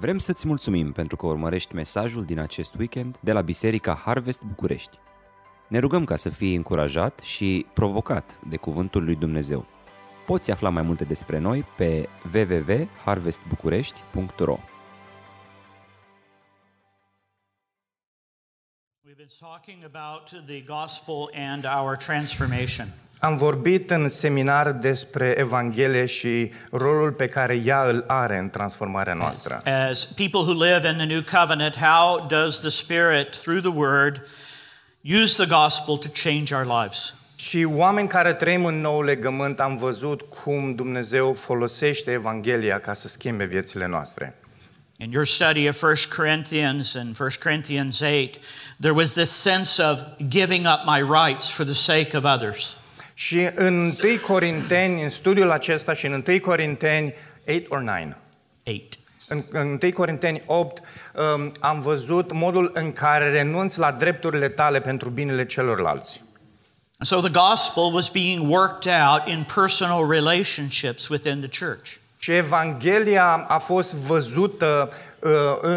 [0.00, 4.98] Vrem să-ți mulțumim pentru că urmărești mesajul din acest weekend de la Biserica Harvest București.
[5.68, 9.66] Ne rugăm ca să fii încurajat și provocat de Cuvântul lui Dumnezeu.
[10.26, 14.58] Poți afla mai multe despre noi pe www.harvestbucurești.ro
[19.08, 22.88] We've been talking about the gospel and our transformation.
[23.20, 29.14] Am vorbit în seminar despre Evanghelie și rolul pe care ea îl are în transformarea
[29.14, 29.62] noastră.
[29.90, 34.26] As people who live in the new covenant, how does the Spirit, through the Word,
[35.22, 37.14] use the gospel to change our lives?
[37.36, 43.08] Și oameni care trăim în nou legământ am văzut cum Dumnezeu folosește Evanghelia ca să
[43.08, 44.36] schimbe viețile noastre.
[45.00, 48.40] In your study of 1 Corinthians and 1 Corinthians 8,
[48.80, 52.76] there was this sense of giving up my rights for the sake of others.
[53.14, 57.14] Și în 1 Corinteni, în studiul acesta și în 1 Corinteni
[57.46, 57.98] 8 or 9,
[58.64, 58.98] 8.
[59.28, 60.82] în, în 1 Corinteni 8
[61.14, 66.20] um, am văzut modul în care renunți la drepturile tale pentru binele celorlalți.
[66.98, 71.98] And so the gospel was being worked out in personal relationships within the church.
[72.20, 75.30] Și Evanghelia a fost văzută uh,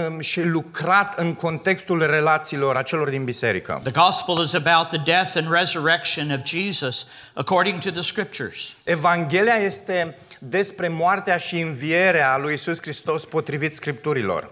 [0.08, 3.80] um, și lucrat în contextul relațiilor acelor din biserică.
[3.84, 8.74] The gospel is about the death and resurrection of Jesus according to the scriptures.
[8.84, 14.52] Evanghelia este despre moartea și învierea lui Isus Hristos potrivit scripturilor.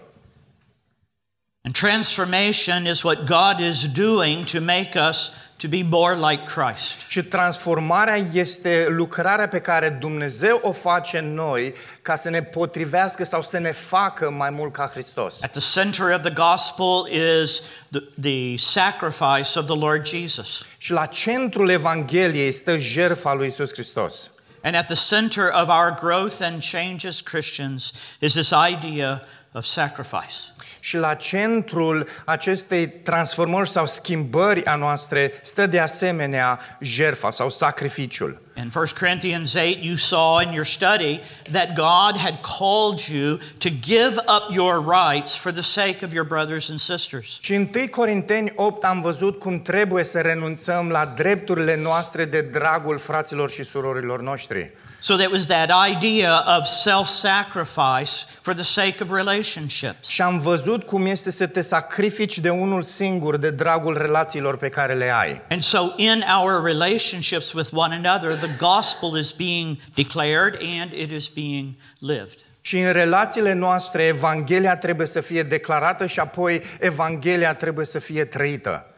[1.62, 6.96] And transformation is what God is doing to make us to be more like Christ.
[7.08, 13.24] Și transformarea este lucrarea pe care Dumnezeu o face în noi ca să ne potrivească
[13.24, 15.42] sau să ne facă mai mult ca Hristos.
[15.42, 17.08] At the center of the gospel
[17.42, 20.62] is the, the sacrifice of the Lord Jesus.
[20.76, 24.30] Și la centrul Evangheliei stă jertfa lui Isus Hristos.
[24.62, 29.22] And at the center of our growth and change as Christians is this idea
[29.52, 30.36] of sacrifice.
[30.80, 38.42] Și la centrul acestei transformări sau schimbări a noastre stă de asemenea jertfa sau sacrificiul.
[38.56, 43.68] In 1 Corinthians 8, you saw in your study that God had called you to
[43.80, 47.38] give up your rights for the sake of your brothers and sisters.
[47.40, 52.40] Și în 1 Corinteni 8 am văzut cum trebuie să renunțăm la drepturile noastre de
[52.40, 54.72] dragul fraților și surorilor noștri.
[55.00, 60.08] So that was that idea of self sacrifice for the sake of relationships.
[60.08, 64.68] Și am văzut cum este să te sacrifici de unul singur de dragul relațiilor pe
[64.68, 65.42] care le ai.
[65.50, 71.10] And so, in our relationships with one another, the gospel is being declared and it
[71.10, 72.38] is being lived.
[72.60, 78.24] Și în relațiile noastre, Evanghelia trebuie să fie declarată și apoi Evanghelia trebuie să fie
[78.24, 78.89] trăită.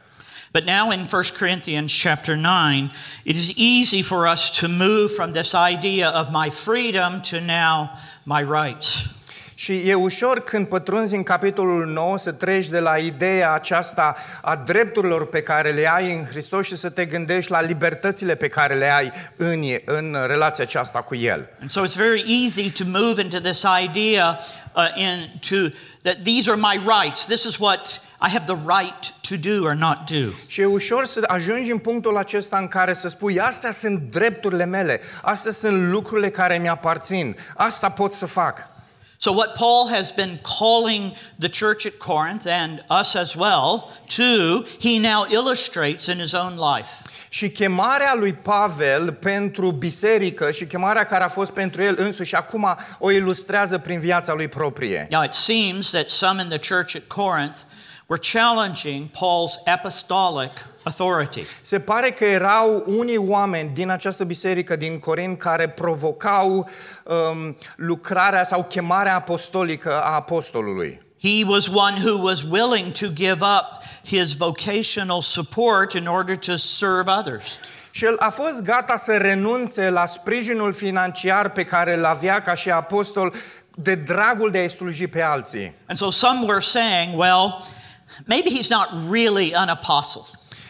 [0.53, 2.91] But now in 1 Corinthians chapter 9,
[3.25, 7.91] it is easy for us to move from this idea of my freedom to now
[8.27, 9.07] my rights.
[9.55, 14.57] Și e ușor când pătrunzi în capitolul 9 să treci de la ideea aceasta a
[14.57, 18.75] drepturilor pe care le ai în Hristos și să te gândești la libertățile pe care
[18.75, 21.51] le ai în, în relația aceasta cu El.
[21.61, 24.39] And so it's very easy to move into this idea
[24.75, 27.27] uh, into that these are my rights.
[27.27, 30.33] This is what I have the right to do or not do.
[30.47, 34.65] Și e ușor să ajungi în punctul acesta în care să spui, astea sunt drepturile
[34.65, 38.71] mele, astea sunt lucrurile care mi aparțin, asta pot să fac.
[39.17, 44.65] So, what Paul has been calling the church at Corinth and us as well to,
[44.81, 47.02] he now illustrates in his own life.
[47.34, 52.76] Și chemarea lui Pavel pentru biserică și chemarea care a fost pentru el însuși acum
[52.98, 55.06] o ilustrează prin viața lui proprie.
[55.10, 57.59] Now, it seems that some in the church at Corinth
[58.06, 60.50] were challenging Paul's apostolic
[60.82, 61.43] authority.
[61.62, 66.69] Se pare că erau unii oameni din această biserică din Corint care provocau
[67.04, 71.00] um, lucrarea sau chemarea apostolică a apostolului.
[71.22, 76.57] He was one who was willing to give up his vocational support in order to
[76.57, 77.59] serve others.
[77.91, 82.55] Și el a fost gata să renunțe la sprijinul financiar pe care îl avea ca
[82.55, 83.35] și apostol
[83.75, 85.75] de dragul de a sluji pe alții.
[85.87, 87.67] And so some were saying, well,
[88.25, 90.23] maybe he's not really an apostle.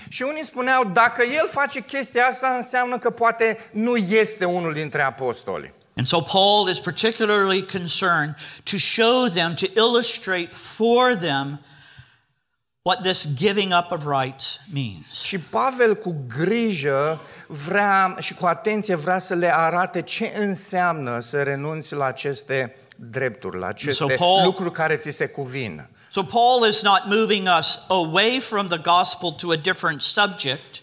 [0.08, 5.02] Și unii spuneau, dacă el face chestia asta, înseamnă că poate nu este unul dintre
[5.02, 5.74] apostoli.
[5.96, 8.34] And so Paul is particularly concerned
[8.70, 11.60] to show them, to illustrate for them
[12.82, 15.22] what this giving up of rights means.
[15.22, 21.42] Și Pavel cu grijă vrea și cu atenție vrea să le arate ce înseamnă să
[21.42, 25.88] renunți la aceste drepturi, la aceste So Paul- lucruri care ți se cuvin.
[26.10, 30.76] So Paul is not moving us away from the gospel to a different subject.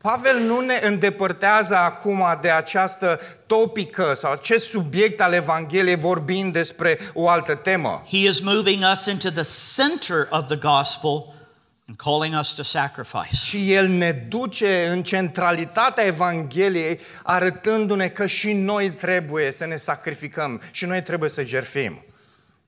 [0.00, 6.98] Pavel nu ne îndepărtează acum de această topică sau acest subiect al Evangheliei vorbind despre
[7.14, 8.04] o altă temă.
[8.08, 9.44] He is moving us into the
[9.76, 11.34] center of the gospel
[11.88, 13.34] and calling us to sacrifice.
[13.34, 20.60] Și el ne duce în centralitatea Evangheliei, arătându-ne că și noi trebuie să ne sacrificăm
[20.70, 22.04] și noi trebuie să jerfim.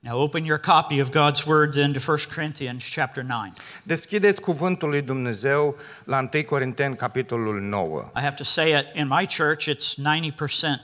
[0.01, 3.51] Now open your copy of God's word then to 1 Corinthians chapter 9.
[3.83, 8.11] Deschideți cuvântul lui Dumnezeu la 1 Corinteni, capitolul 9.
[8.15, 10.79] I have to say it in my church it's 90%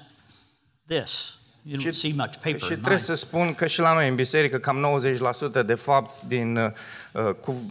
[0.87, 1.37] this.
[1.67, 2.59] You don't see much paper.
[2.59, 2.97] Și in trebuie mine.
[2.97, 4.99] să spun că și la noi în biserică cam
[5.61, 7.69] 90% de fapt din uh, cu,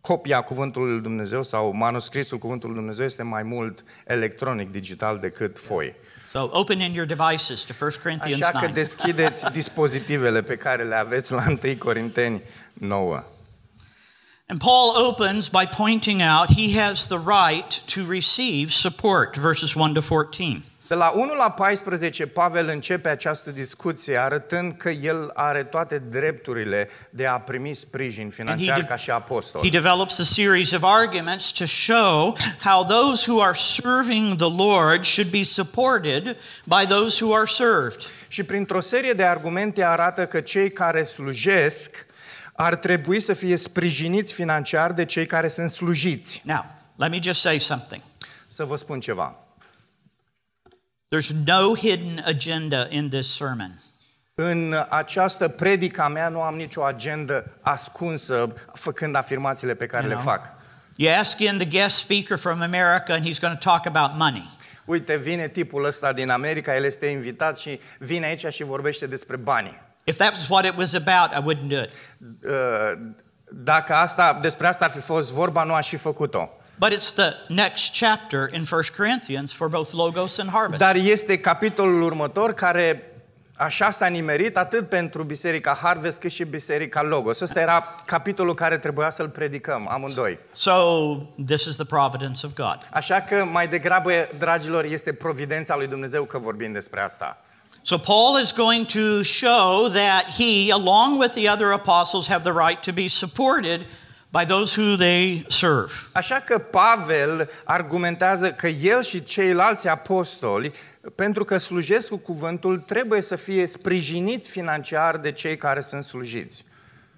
[0.00, 5.58] copia cuvântului lui Dumnezeu sau manuscrisul cuvântului lui Dumnezeu este mai mult electronic, digital decât
[5.58, 5.94] foi.
[6.32, 8.72] So open in your devices to 1 Corinthians Așa că 9.
[8.72, 12.42] deschideți dispozitivele pe care le aveți la 1 Corinteni
[12.72, 13.24] 9.
[14.48, 19.92] And Paul opens by pointing out he has the right to receive support, verses 1
[19.92, 20.62] to 14.
[20.90, 26.88] De la 1 la 14, Pavel începe această discuție arătând că el are toate drepturile
[27.10, 29.62] de a primi sprijin financiar de- ca și apostol.
[29.62, 35.04] He develops a series of arguments to show how those who are serving the Lord
[35.04, 38.00] should be supported by those who are served.
[38.28, 42.06] Și printr-o serie de argumente arată că cei care slujesc
[42.52, 46.42] ar trebui să fie sprijiniți financiar de cei care sunt slujiți.
[46.44, 46.64] Now,
[46.96, 48.02] let me just say something.
[48.46, 49.44] Să vă spun ceva.
[51.12, 53.82] There's no hidden agenda in this sermon.
[54.34, 60.24] În această predica mea nu am nicio agendă ascunsă făcând afirmațiile pe care le know.
[60.24, 60.48] fac.
[60.96, 64.56] You ask in the guest speaker from America, and he's going to talk about money.
[64.84, 69.36] Uite, vine tipul ăsta din America, el este invitat și vine aici și vorbește despre
[69.36, 69.82] bani.
[70.04, 71.90] If that was what it was about, I wouldn't do it.
[72.44, 73.12] Uh,
[73.52, 76.50] Dacă asta, despre asta ar fi fost vorba, nu aș fi făcut-o.
[76.80, 80.80] But it's the next chapter in 1 Corinthians for both Logos and Harvest.
[80.80, 83.12] Dar este capitolul următor care
[83.56, 87.40] așa s-a nimerit atât pentru Biserica Harvest cât și Biserica Logos.
[87.40, 90.38] Ăsta era capitolul care trebuia să-l predicăm amândoi.
[90.52, 90.72] So,
[91.46, 92.78] this is the providence of God.
[92.90, 97.42] Așa că mai degrabă, dragilor, este providența lui Dumnezeu că vorbim despre asta.
[97.82, 102.66] So, Paul is going to show that he, along with the other apostles, have the
[102.66, 103.86] right to be supported
[104.32, 105.92] by those who they serve.
[106.12, 110.72] Așa că Pavel argumentează că el și ceilalți apostoli,
[111.14, 116.64] pentru că slujesc cu cuvântul, trebuie să fie sprijiniți financiar de cei care sunt slujiți.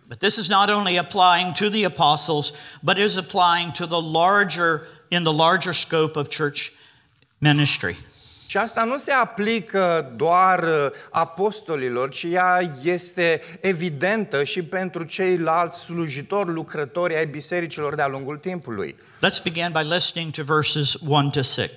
[0.08, 4.80] But this is not only applying to the apostles, but is applying to the larger,
[5.08, 6.72] in the larger scope of church
[7.38, 7.96] ministry.
[8.52, 15.80] Și asta nu se aplică doar uh, apostolilor, ci ea este evidentă și pentru ceilalți
[15.80, 18.96] slujitori, lucrători ai bisericilor de-a lungul timpului.
[18.96, 21.70] Let's begin by listening to verses 1 to 6.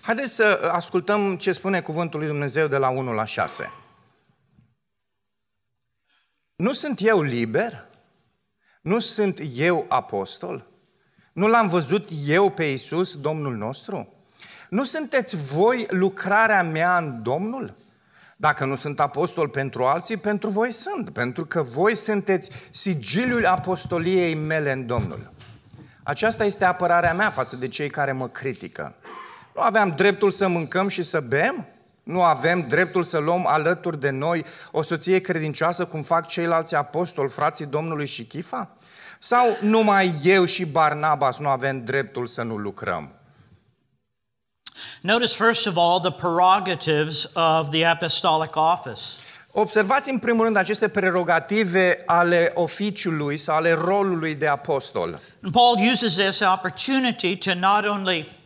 [0.00, 3.72] Haideți să ascultăm ce spune cuvântul lui Dumnezeu de la 1 la 6.
[6.56, 7.86] Nu sunt eu liber?
[8.82, 10.66] Nu sunt eu apostol?
[11.32, 14.19] Nu l-am văzut eu pe Iisus, Domnul nostru?
[14.70, 17.74] Nu sunteți voi lucrarea mea în Domnul?
[18.36, 24.34] Dacă nu sunt apostol pentru alții, pentru voi sunt, pentru că voi sunteți sigiliul apostoliei
[24.34, 25.32] mele în Domnul.
[26.02, 28.94] Aceasta este apărarea mea față de cei care mă critică.
[29.54, 31.66] Nu aveam dreptul să mâncăm și să bem?
[32.02, 37.28] Nu avem dreptul să luăm alături de noi o soție credincioasă cum fac ceilalți apostoli,
[37.30, 38.76] frații Domnului și Chifa?
[39.18, 43.19] Sau numai eu și Barnabas nu avem dreptul să nu lucrăm?
[45.00, 49.00] Notice, first of all, the prerogatives of the apostolic office.
[49.52, 55.20] Observați în primul rând aceste prerogative ale oficiului sau ale rolului de apostol.
[55.42, 58.38] And Paul uses this opportunity to not only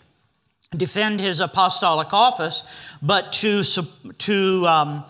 [0.68, 2.64] defend his apostolic office,
[3.00, 3.82] but to,
[4.16, 5.06] to um,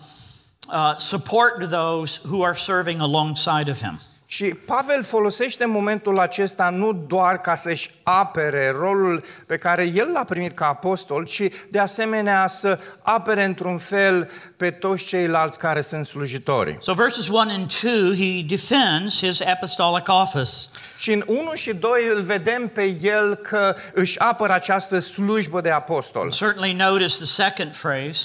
[0.69, 3.99] uh, support those who are serving alongside of him.
[4.27, 10.23] Și Pavel folosește momentul acesta nu doar ca să-și apere rolul pe care el l-a
[10.23, 11.41] primit ca apostol, ci
[11.71, 16.77] de asemenea să apere într-un fel pe toți ceilalți care sunt slujitori.
[16.81, 20.51] So, verses 1 and 2, he defends his apostolic office.
[20.97, 25.71] Și în 1 și 2 îl vedem pe el că își apără această slujbă de
[25.71, 26.31] apostol.
[26.31, 28.19] Certainly notice the second phrase,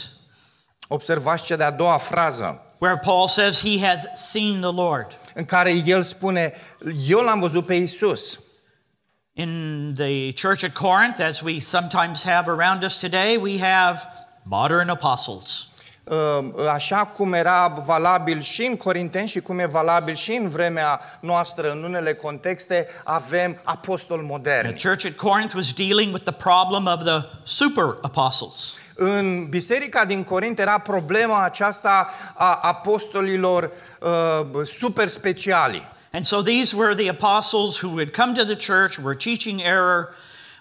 [0.93, 5.20] Observați cea de-a doua frază, where Paul says he has seen the Lord.
[5.35, 6.53] În care el spune,
[7.07, 8.41] eu l-am văzut pe Isus.
[9.33, 14.01] In the church at Corinth, as we sometimes have around us today, we have
[14.43, 15.69] modern apostles.
[16.05, 21.01] uh, așa cum era valabil și în Corinteni și cum e valabil și în vremea
[21.21, 24.81] noastră, în unele contexte, avem apostoli The moderni.
[24.83, 28.75] church at Corinth was dealing with the problem of the super apostles.
[29.03, 35.83] În biserica din Corint era problema aceasta a apostolilor uh, super speciali.
[36.13, 40.09] And so these were the apostles who had come to the church, were teaching error,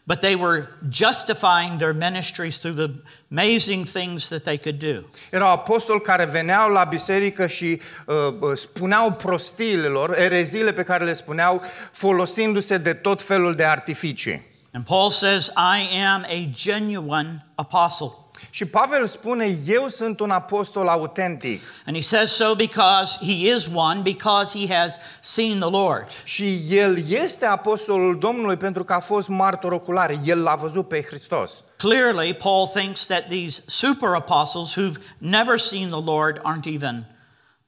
[0.04, 2.90] but they were justifying their ministries through the
[3.32, 5.04] amazing things that they could do.
[5.32, 11.14] Erau apostoli care veneau la biserică și uh, uh, spuneau prostiilor, ereziile pe care le
[11.14, 14.48] spuneau, folosindu-se de tot felul de artificii.
[14.72, 18.19] And Paul says, I am a genuine apostle.
[18.50, 21.62] Și Pavel spune, eu sunt un apostol autentic.
[21.86, 26.08] And he says so because he is one, because he has seen the Lord.
[26.24, 30.20] Și el este apostolul Domnului pentru că a fost martor ocular.
[30.24, 31.64] El l-a văzut pe Hristos.
[31.78, 37.06] Clearly, Paul thinks that these super apostles who've never seen the Lord aren't even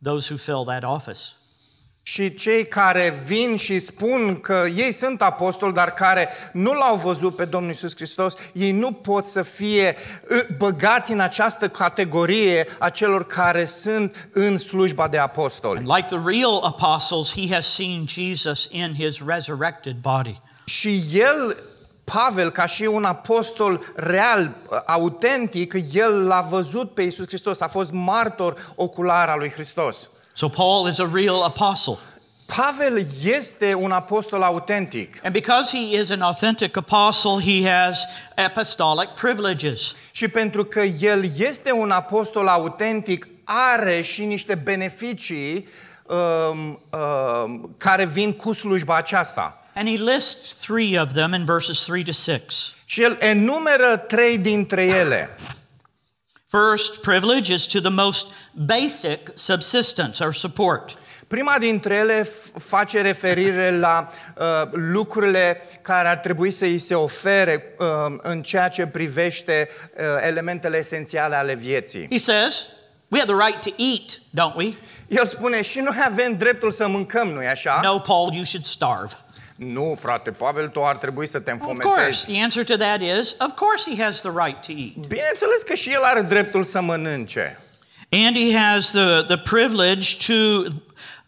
[0.03, 1.21] those who fill that office.
[2.11, 7.35] Și cei care vin și spun că ei sunt apostoli, dar care nu l-au văzut
[7.35, 9.95] pe Domnul Isus Hristos, ei nu pot să fie
[10.29, 15.77] uh, băgați în această categorie a celor care sunt în slujba de apostoli.
[15.77, 20.41] And like the real apostles, he has seen Jesus in his resurrected body.
[20.65, 21.57] Și el,
[22.03, 27.91] Pavel, ca și un apostol real, autentic, el l-a văzut pe Isus Hristos, a fost
[27.91, 30.09] martor ocular al lui Hristos.
[30.33, 31.97] So Paul is a real apostle.
[32.45, 35.19] Pavel este un apostol autentic.
[35.23, 39.95] And because he is an authentic apostle, he has apostolic privileges.
[40.11, 45.67] Și pentru că el este un apostol autentic, are și niște beneficii
[46.05, 49.65] um, um, care vin cu slujba aceasta.
[49.73, 52.39] And he lists three of them in verses 3 to 6.
[52.85, 55.29] Și el enumeră trei dintre ele.
[56.51, 60.97] First privilege is to the most basic subsistence or support.
[61.27, 66.95] Prima dintre ele f- face referire la uh, lucrurile care ar trebui să îi se
[66.95, 67.85] ofere uh,
[68.21, 72.07] în ceea ce privește uh, elementele esențiale ale vieții.
[72.09, 72.67] He says,
[73.07, 74.73] We have the right to eat, don't we?
[75.07, 77.79] El spune și noi avem dreptul să mâncăm, nu-i așa?
[77.83, 79.13] No, Paul, you should starve.
[79.65, 82.25] Nu, frate, Pavel, tu ar trebui să te Of course, înfometezi.
[82.25, 85.07] the answer to that is, of course he has the right to eat.
[85.07, 87.59] Bineînțeles că și el are dreptul să mănânce.
[88.09, 90.63] And he has the, the privilege to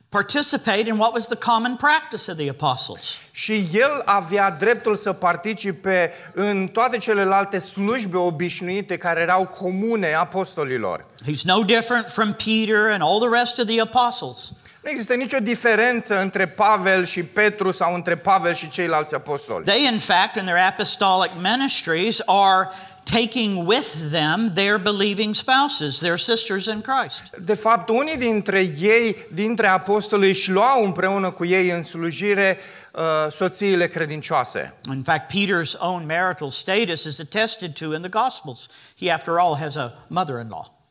[0.10, 3.04] participate in what was the common practice of the apostles.
[3.32, 11.06] Și el avea dreptul să participe în toate celelalte slujbe obișnuite care erau comune apostolilor.
[11.26, 14.52] He's no different from Peter and all the rest of the apostles.
[14.84, 19.64] Nu există nicio diferență între Pavel și Petru sau între Pavel și ceilalți apostoli.
[19.64, 22.70] They, in fact, in their apostolic ministries, are
[23.04, 27.22] taking with them their believing spouses, their sisters in Christ.
[27.38, 32.60] De fapt, unii dintre ei, dintre apostoli, își luau împreună cu ei în slujire
[32.92, 34.74] uh, soțiile credincioase.
[34.92, 38.68] In fact, Peter's own marital status is attested to in the Gospels.
[39.00, 40.83] He, after all, has a mother in law.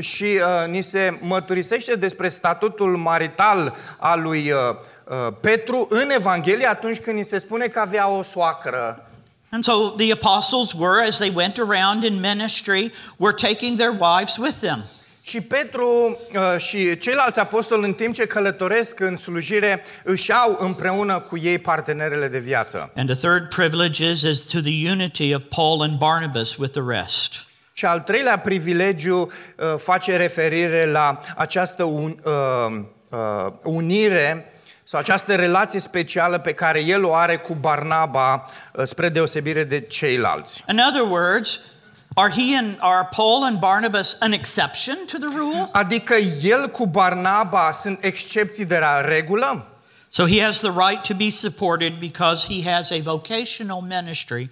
[0.00, 4.58] Și uh, ni se mărturisește despre statutul marital al lui uh,
[5.04, 9.10] uh, Petru în Evanghelie atunci când ni se spune că avea o soacră.
[9.50, 14.36] And so the apostles were, as they went around in ministry, were taking their wives
[14.36, 14.84] with them.
[15.20, 21.20] Și Petru uh, și ceilalți apostoli, în timp ce călătoresc în slujire, își au împreună
[21.20, 22.92] cu ei partenerele de viață.
[22.96, 26.82] And the third privilege is, is to the unity of Paul and Barnabas with the
[26.86, 27.46] rest.
[27.78, 34.52] Și al treilea privilegiu uh, face referire la această un, uh, uh, unire
[34.84, 39.80] sau această relație specială pe care el o are cu Barnaba uh, spre deosebire de
[39.80, 40.64] ceilalți.
[40.68, 41.60] In other words,
[42.14, 45.68] are he and are Paul and Barnabas an exception to the rule?
[45.72, 49.66] Adică el cu Barnaba sunt excepții de la regulă?
[50.08, 54.50] So he has the right to be supported because he has a vocational ministry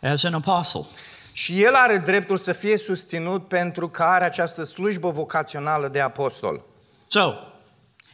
[0.00, 0.86] as an apostle.
[1.32, 6.64] Și el are dreptul să fie susținut pentru că are această slujbă vocațională de apostol.
[7.06, 7.32] So,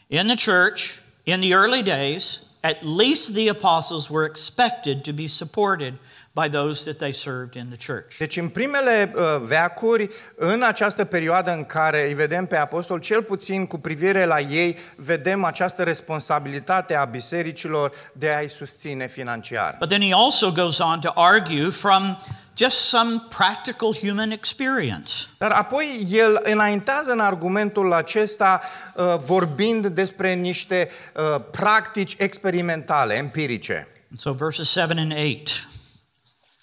[0.06, 0.82] in the church,
[1.22, 5.94] in the early days, at least the apostles were expected to be supported
[6.32, 8.16] by those that they served in the church.
[8.18, 13.22] Deci în primele uh, veacuri, în această perioadă în care îi vedem pe apostol, cel
[13.22, 19.76] puțin cu privire la ei, vedem această responsabilitate a bisericilor de a-i susține financiar.
[19.78, 22.18] But then he also goes on to argue from
[22.58, 25.12] just some practical human experience.
[25.38, 28.60] Dar apoi el înaintează în argumentul acesta
[28.94, 33.88] uh, vorbind despre niște uh, practici experimentale, empirice.
[34.16, 35.68] So verses 7 and 8.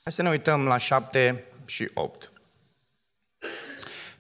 [0.04, 2.32] Hai să ne uităm la 7 și 8.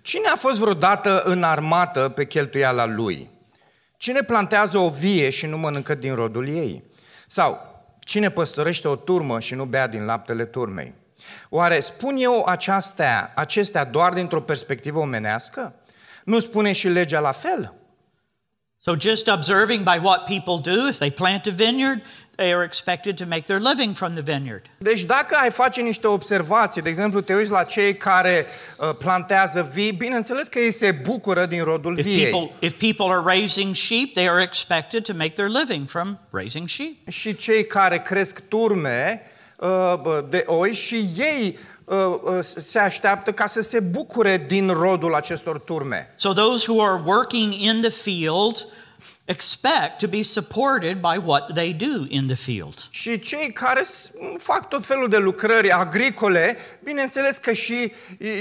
[0.02, 3.30] Cine a fost vreodată în armată pe cheltuiala lui?
[3.98, 6.84] Cine plantează o vie și nu mănâncă din rodul ei?
[7.28, 10.94] Sau cine păstorește o turmă și nu bea din laptele turmei?
[11.50, 15.76] Oare spun eu aceastea, acestea doar dintr-o perspectivă omenească?
[16.24, 17.74] Nu spune și legea la fel?
[18.82, 22.02] So, just observing by what people do, if they plant a vineyard,
[22.36, 24.66] they are expected to make their living from the vineyard.
[24.78, 28.46] Deci dacă ai face niște observații, de exemplu, te uiți la cei care
[28.78, 32.30] uh, plantează vii, bineînțeles că ei se bucură din rodul If viei.
[32.30, 36.68] people, if people are raising sheep, they are expected to make their living from raising
[36.68, 37.10] sheep.
[37.10, 39.35] Și cei care cresc turme uh, bă,
[40.30, 45.60] de oi și ei uh, uh, se așteaptă ca să se bucure din rodul acestor
[45.60, 46.14] turme.
[46.16, 48.68] So, those who are working in the field
[49.28, 52.88] expect to be supported by what they do in the field.
[52.90, 57.92] Și cei care s- fac tot felul de lucrări agricole, bineînțeles că și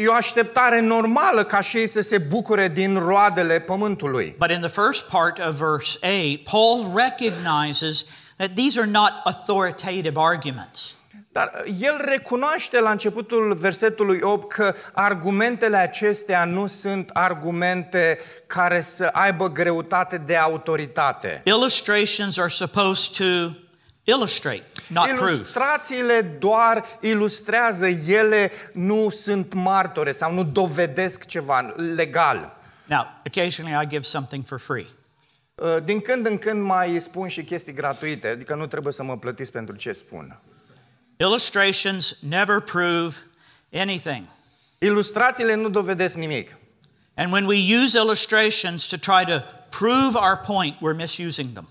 [0.02, 4.34] e o așteptare normală ca și ei să se bucure din roadele pământului.
[4.38, 8.04] But in the first part of verse 8, Paul recognizes
[8.36, 10.93] that these are not authoritative arguments.
[11.34, 19.08] Dar el recunoaște la începutul versetului 8 că argumentele acestea nu sunt argumente care să
[19.12, 21.40] aibă greutate de autoritate.
[21.44, 23.56] Illustrations are supposed to
[24.04, 25.32] illustrate, not prove.
[25.32, 32.56] Ilustrațiile doar ilustrează, ele nu sunt martore sau nu dovedesc ceva legal.
[32.84, 34.86] Now, occasionally I give something for free.
[35.54, 39.16] Uh, Din când în când mai spun și chestii gratuite, adică nu trebuie să mă
[39.16, 40.38] plătiți pentru ce spun.
[41.16, 43.16] Illustrations never prove
[43.72, 44.26] anything.
[44.78, 46.56] Ilustrațiile nu dovedesc nimic.
[47.14, 51.68] And when we use illustrations to try to prove our point, we're misusing them.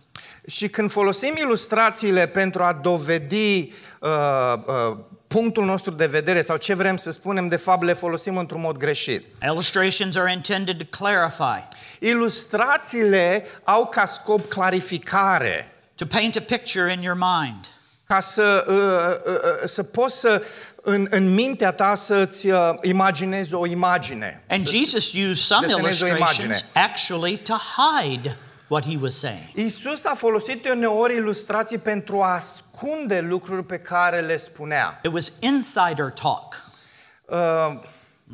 [0.47, 4.09] Și când folosim ilustrațiile pentru a dovedi uh,
[4.67, 4.97] uh,
[5.27, 8.77] punctul nostru de vedere sau ce vrem să spunem, de fapt le folosim într-un mod
[8.77, 9.25] greșit.
[9.41, 11.67] Illustrations are intended to clarify,
[11.99, 17.65] Ilustrațiile au ca scop clarificare, to paint a picture in your mind.
[18.07, 20.43] Ca să, uh, uh, uh, să poți să,
[20.81, 24.43] în, în mintea ta să-ți uh, imaginezi o imagine.
[24.49, 26.43] And Jesus used some desenezi o imagine.
[26.45, 29.41] illustrations actually to hide what he was saying.
[29.55, 34.99] Iisus a folosit uneori ilustrații pentru a ascunde lucruri pe care le spunea.
[35.03, 36.55] It was insider talk.
[37.25, 37.79] Uh,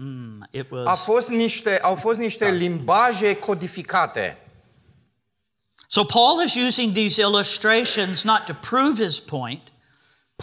[0.02, 4.38] Mm, It a was fost niște, au fost niște limbaje codificate.
[5.90, 9.69] So Paul is using these illustrations not to prove his point,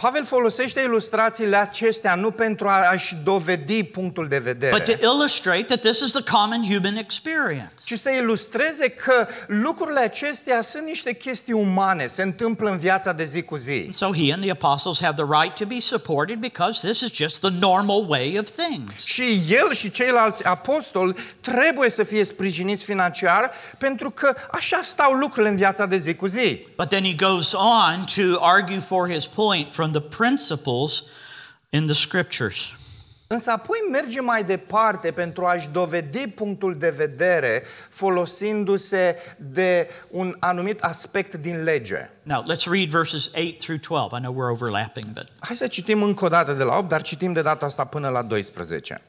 [0.01, 5.79] Pavel folosește ilustrațiile acestea nu pentru a-și dovedi punctul de but to vedere, illustrate that
[5.79, 7.71] this is the common human experience.
[7.85, 13.23] ci să ilustreze că lucrurile acestea sunt niște chestii umane, se întâmplă în viața de
[13.23, 13.89] zi cu zi.
[13.91, 17.39] So he and the apostles have the right to be supported because this is just
[17.39, 19.03] the normal way of things.
[19.03, 25.49] Și el și ceilalți apostoli trebuie să fie sprijiniți financiar pentru că așa stau lucrurile
[25.49, 26.67] în viața de zi cu zi.
[26.75, 31.03] But then he goes on to argue for his point from the principles
[31.69, 32.75] in the scriptures.
[33.29, 40.81] Însă apoi merge mai departe pentru a-și dovedi punctul de vedere folosindu-se de un anumit
[40.81, 42.09] aspect din lege.
[42.23, 44.15] Now, let's read verses 8 through 12.
[44.17, 47.01] I know we're overlapping, but Hai să citim încă o dată de la 8, dar
[47.01, 49.01] citim de data asta până la 12.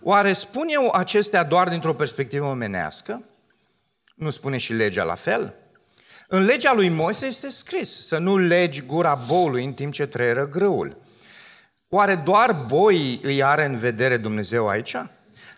[0.00, 3.24] Oare spun eu acestea doar dintr-o perspectivă omenească?
[4.14, 5.54] Nu spune și legea la fel?
[6.34, 10.48] În legea lui Moise este scris să nu legi gura boului în timp ce trăieră
[10.48, 10.96] grâul.
[11.88, 14.96] Oare doar boii îi are în vedere Dumnezeu aici?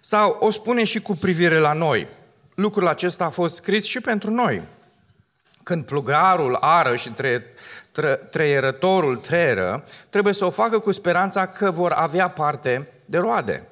[0.01, 2.09] Sau o spune și cu privire la noi?
[2.55, 4.63] Lucrul acesta a fost scris și pentru noi.
[5.63, 7.55] Când plugarul ară și tre-
[7.93, 13.69] tre- treierătorul treieră, trebuie să o facă cu speranța că vor avea parte de roade.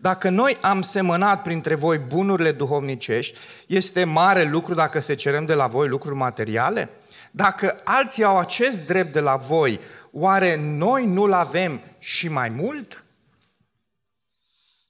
[0.00, 5.54] Dacă noi am semănat printre voi bunurile duhovnicești, este mare lucru dacă se cerem de
[5.54, 6.90] la voi lucruri materiale?
[7.30, 9.80] Dacă alții au acest drept de la voi,
[10.12, 13.04] oare noi nu-l avem și mai mult?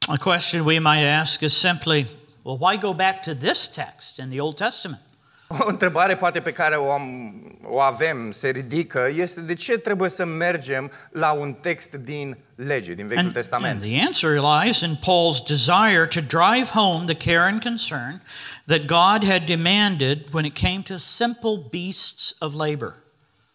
[0.09, 2.07] a question we might ask is simply,
[2.42, 5.01] well, why go back to this text in the Old Testament?
[5.49, 10.11] O întrebare poate pe care o, am, o avem, se ridică, este de ce trebuie
[10.11, 13.83] să mergem la un text din lege, din Vechiul And, Testament?
[13.83, 18.22] and the answer lies in Paul's desire to drive home the care and concern
[18.66, 22.94] that God had demanded when it came to simple beasts of labor.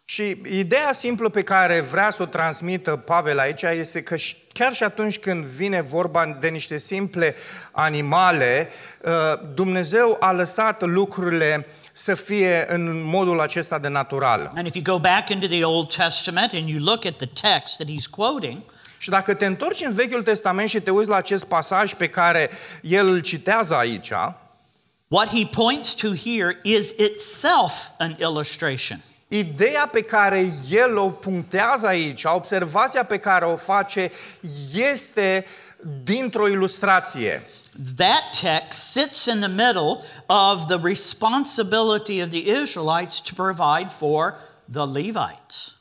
[0.07, 4.73] Și ideea simplă pe care vrea să o transmită Pavel aici este că și- chiar
[4.73, 7.35] și atunci când vine vorba de niște simple
[7.71, 8.69] animale,
[9.01, 9.11] uh,
[9.53, 11.65] Dumnezeu a lăsat lucrurile
[11.97, 14.51] să fie în modul acesta de natural.
[14.55, 17.75] And if you go back into the Old Testament and you look at the text
[17.75, 18.61] that he's quoting,
[18.97, 22.49] Și dacă te întorci în Vechiul Testament și te uiți la acest pasaj pe care
[22.81, 24.11] el îl citează aici,
[25.07, 29.01] what he points to here is itself an illustration.
[29.27, 34.11] Ideea pe care el o punctează aici, observația pe care o face,
[34.73, 35.45] este
[36.03, 37.43] dintr-o ilustrație.
[37.97, 44.35] That text sits in the middle of the responsibility of the Israelites to provide for
[44.71, 45.73] the Levites.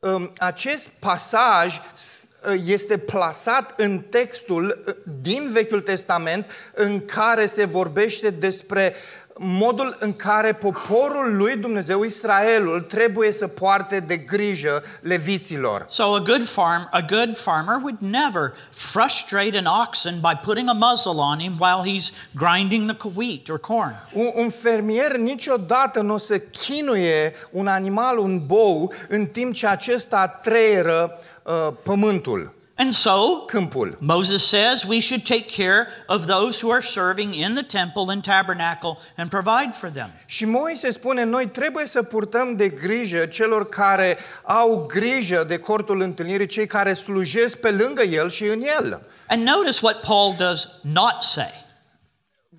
[0.00, 2.28] Um, Acest pasaj s-
[2.66, 8.94] este plasat în textul uh, din Vechiul Testament în care se vorbește despre
[9.38, 15.86] modul în care poporul lui Dumnezeu, Israelul, trebuie să poarte de grijă leviților.
[15.88, 20.72] So a good farm, a good farmer would never frustrate an oxen by putting a
[20.72, 23.94] muzzle on him while he's grinding the wheat or corn.
[24.12, 29.66] Un, un fermier niciodată nu o să chinuie un animal, un bou, în timp ce
[29.66, 33.96] acesta treieră uh, pământul, And so câmpul.
[34.00, 38.22] Moses says we should take care of those who are serving in the temple and
[38.22, 40.10] tabernacle and provide for them.
[40.26, 46.00] Și Moise spune, noi trebuie să purtăm de grijă celor care au grijă de cortul
[46.00, 49.02] întâlnirii, cei care slujesc pe lângă el și în el.
[49.28, 51.64] And notice what Paul does not say.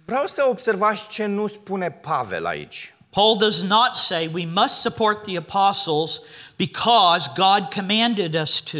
[0.05, 2.95] Vreau să observați ce nu spune Pavel aici.
[3.09, 6.21] Paul does not say we must support the apostles
[6.55, 8.77] because God commanded us to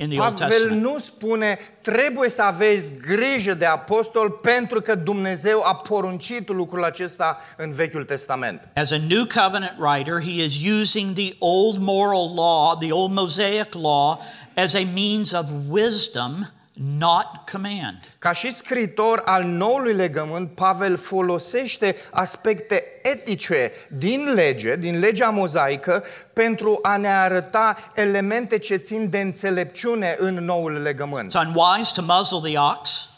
[0.00, 0.82] in the Old Pavel Testament.
[0.82, 7.38] nu spune trebuie să aveți grijă de apostol pentru că Dumnezeu a poruncit lucrul acesta
[7.56, 8.68] în Vechiul Testament.
[8.74, 13.74] As a New Covenant writer, he is using the old moral law, the old Mosaic
[13.74, 14.20] law,
[14.54, 18.00] as a means of wisdom, not command.
[18.18, 26.04] Ca și scritor al noului legământ, Pavel folosește aspecte etice din lege, din legea mozaică,
[26.32, 31.30] pentru a ne arăta elemente ce țin de înțelepciune în noul legământ.
[31.30, 33.08] It's unwise to muzzle the ox.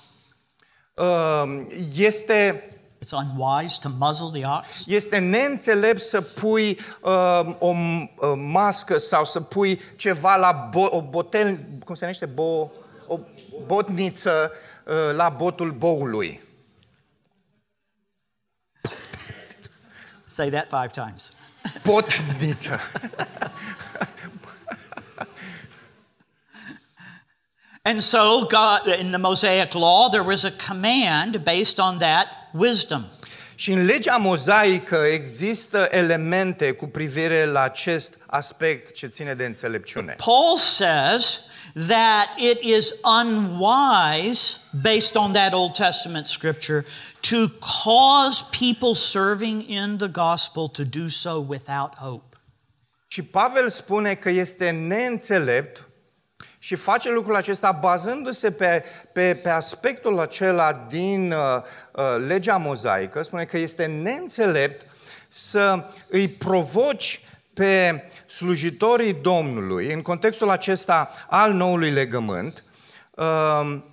[0.95, 2.67] Uh, Este
[3.05, 4.67] It's unwise to muzzle the ox.
[4.87, 11.03] Este neînțelept să pui uh, o uh, mască sau să pui ceva la bo- o
[11.03, 12.82] botel, cum se numește, bo- o
[13.67, 14.53] botniță
[14.85, 16.41] uh, la botul boului.
[20.27, 21.33] Say that five times.
[21.83, 22.81] Botniță.
[27.85, 33.05] And so, God, in the Mosaic law, there was a command based on that wisdom.
[33.55, 40.15] Și în legea mozaică există elemente cu privire la acest aspect ce ține de înțelepciune.
[40.25, 41.41] Paul says
[41.75, 46.85] that it is unwise, based on that Old Testament scripture,
[47.23, 52.37] to cause people serving in the gospel to do so without hope.
[53.07, 55.87] Și Pavel spune că este neînțelept
[56.59, 61.39] și face lucrul acesta bazându-se pe, pe, pe aspectul acela din uh,
[61.93, 64.87] uh, legea mozaică, spune că este neînțelept
[65.29, 67.21] să îi provoci
[67.55, 72.65] pe slujitorii Domnului, în contextul acesta al noului legământ,
[73.11, 73.85] um,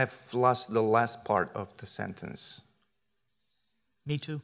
[0.00, 2.40] I've lost the last part of the sentence.
[4.02, 4.42] Me too.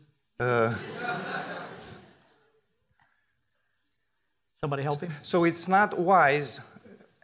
[4.54, 5.10] Somebody help him.
[5.20, 6.62] So it's not wise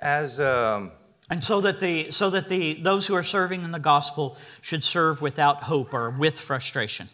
[0.01, 0.93] as um,
[1.31, 4.83] And so that the so that the those who are serving in the gospel should
[4.83, 7.09] serve without hope or with frustration.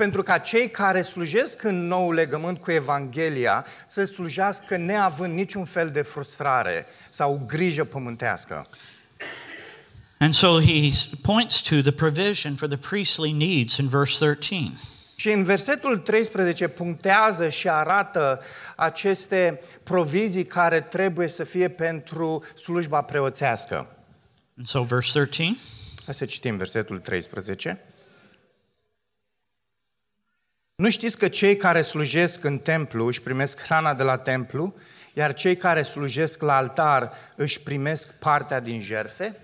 [0.00, 5.90] Pentru ca cei care slujesc în nou legământ cu Evanghelia să slujească neavând niciun fel
[5.90, 8.68] de frustrare sau grijă pământească.
[10.18, 10.90] And so he
[11.22, 14.72] points to the provision for the priestly needs in verse 13.
[15.14, 18.42] Și în versetul 13 punctează și arată
[18.76, 23.96] aceste provizii care trebuie să fie pentru slujba preoțească.
[24.56, 25.58] And so verse 13
[26.04, 27.84] Hai să citim versetul 13.
[30.80, 34.74] Nu știți că cei care slujesc în templu își primesc hrana de la templu,
[35.14, 39.36] iar cei care slujesc la altar își primesc partea din jerfe?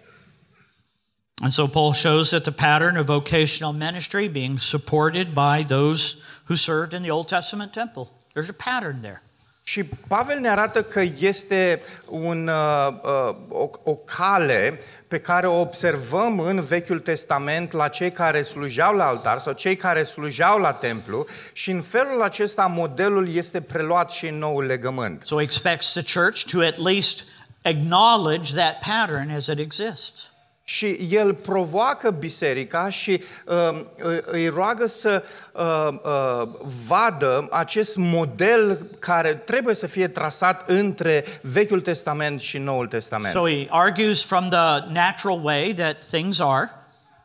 [1.42, 6.54] And so Paul shows that the pattern of vocational ministry being supported by those who
[6.54, 8.08] served in the Old Testament temple.
[8.34, 9.22] There's a pattern there.
[9.68, 15.60] Și Pavel ne arată că este un, uh, uh, o, o cale pe care o
[15.60, 20.72] observăm în Vechiul Testament la cei care slujeau la altar sau cei care slujeau la
[20.72, 25.22] templu și în felul acesta modelul este preluat și în noul legământ.
[25.24, 27.24] So he expects the church to at least
[27.62, 30.30] acknowledge that pattern as it exists.
[30.68, 33.80] Și el provoacă biserica și uh,
[34.24, 36.48] îi roagă să uh, uh,
[36.86, 43.34] vadă acest model care trebuie să fie trasat între Vechiul Testament și Noul Testament.
[43.34, 46.70] So he argues from the natural way that things are.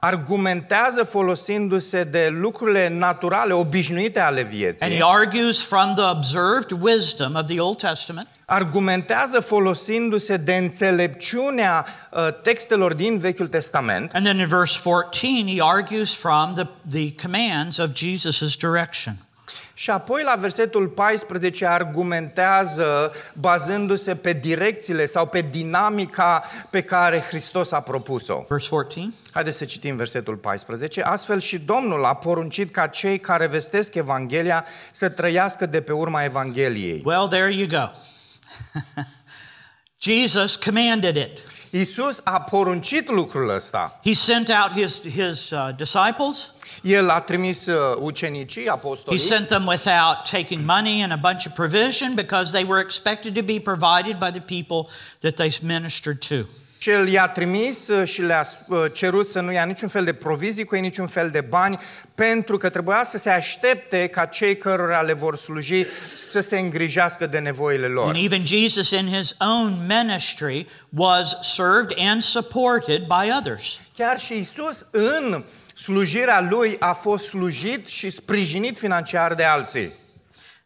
[0.04, 7.36] Argumentează folosindu-se de lucrurile naturale, obișnuite ale And he vieții, argues from the observed wisdom
[7.36, 8.28] of the Old Testament.
[8.46, 15.62] argumentează folosindu-se de înțelepciunea uh, textelor din Vechiul Testament And then in verse 14, he
[15.62, 19.16] argues from the, the commands of Jesus' direction.
[19.82, 27.72] Și apoi la versetul 14 argumentează bazându-se pe direcțiile sau pe dinamica pe care Hristos
[27.72, 28.46] a propus-o.
[28.50, 29.14] Verse 14.
[29.32, 31.02] Haideți să citim versetul 14.
[31.02, 36.24] Astfel și Domnul a poruncit ca cei care vestesc Evanghelia să trăiască de pe urma
[36.24, 37.02] Evangheliei.
[37.06, 37.90] Well, there you go.
[40.08, 41.40] Jesus commanded it.
[41.72, 44.00] Iisus a poruncit lucrul ăsta.
[44.04, 46.52] He sent out his, his uh, disciples.
[46.84, 51.54] El a trimis uh, ucenicii, He sent them without taking money and a bunch of
[51.54, 56.46] provision because they were expected to be provided by the people that they ministered to.
[56.82, 60.14] Și el i-a trimis uh, și le-a uh, cerut să nu ia niciun fel de
[60.14, 61.80] provizii cu ei, niciun fel de bani,
[62.16, 67.26] pentru că trebuia să se aștepte ca cei cărora le vor sluji să se îngrijească
[67.26, 68.06] de nevoile lor.
[68.06, 73.80] And even Jesus in his own ministry was served and supported by others.
[73.98, 80.00] Chiar și Isus în slujirea lui a fost slujit și sprijinit financiar de alții.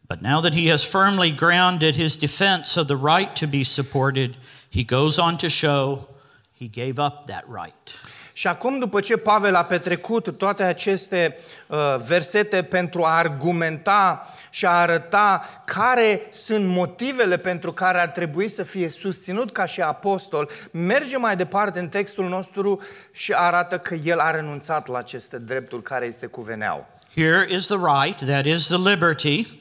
[0.07, 4.35] But now that he has firmly grounded his defense of the right to be supported,
[4.75, 6.07] he goes on to show
[6.59, 8.01] he gave up that right.
[8.33, 14.65] Și acum, după ce Pavel a petrecut toate aceste uh, versete pentru a argumenta și
[14.65, 20.49] a arăta care sunt motivele pentru care ar trebui să fie susținut ca și apostol,
[20.71, 22.81] merge mai departe în textul nostru
[23.13, 26.87] și arată că el a renunțat la aceste drepturi care îi se cuveneau.
[27.13, 29.59] Here is the right, that is the liberty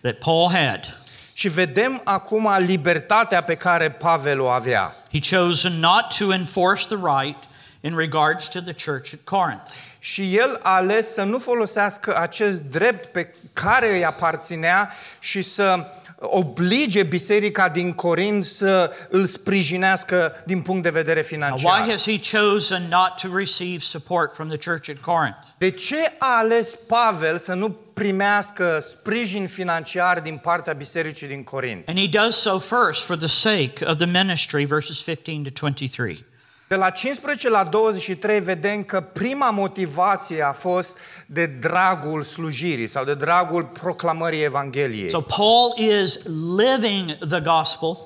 [0.00, 1.03] that Paul had.
[1.36, 4.96] Și vedem acum libertatea pe care Pavel o avea.
[5.12, 7.42] He chose not to enforce the right
[7.80, 9.70] in regards to the church at Corinth.
[9.98, 15.86] Și el a ales să nu folosească acest drept pe care îi aparținea și să
[16.20, 21.90] oblige biserica din Corint să îl sprijinească din punct de vedere Now, why financiar.
[21.90, 25.38] has he chosen not to receive support from the church at Corinth?
[25.58, 31.88] De ce a ales Pavel să nu primească sprijin financiar din partea bisericii din Corint?
[31.88, 36.24] And he does so first for the sake of the ministry, verses 15 to 23.
[36.68, 43.04] De la 15 la 23 vedem că prima motivație a fost de dragul slujirii sau
[43.04, 45.10] de dragul proclamării Evangheliei.
[45.10, 46.20] So Paul is
[46.56, 47.98] living the gospel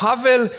[0.00, 0.52] Pavel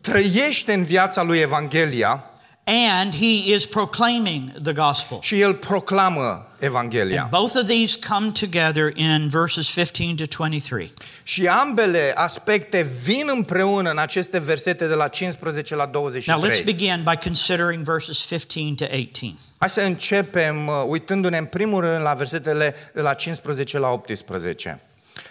[0.00, 2.24] trăiește în viața lui Evanghelia
[2.64, 5.18] and he is proclaiming the gospel.
[5.20, 7.20] și el proclamă Evanghelia.
[7.20, 10.92] And both of these come together in verses 15 to 23.
[11.22, 16.62] Și ambele aspecte vin împreună în aceste versete de la 15 la Now let's 23.
[16.62, 19.38] begin by considering verses 15 to 18.
[19.58, 24.80] Hai să începem uh, uitându-ne în primul rând la versetele de la 15 la 18.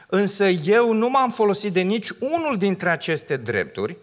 [0.07, 3.97] Însă eu nu m-am folosit de nici unul dintre aceste drepturi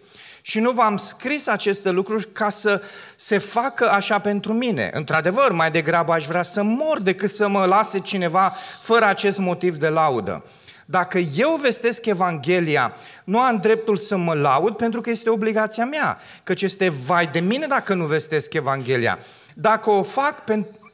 [0.49, 2.81] și nu v-am scris aceste lucruri ca să
[3.15, 4.89] se facă așa pentru mine.
[4.93, 9.75] Într-adevăr, mai degrabă aș vrea să mor decât să mă lase cineva fără acest motiv
[9.75, 10.43] de laudă.
[10.85, 16.19] Dacă eu vestesc Evanghelia, nu am dreptul să mă laud pentru că este obligația mea,
[16.43, 19.19] căci este vai de mine dacă nu vestesc Evanghelia.
[19.53, 20.86] Dacă o fac pentru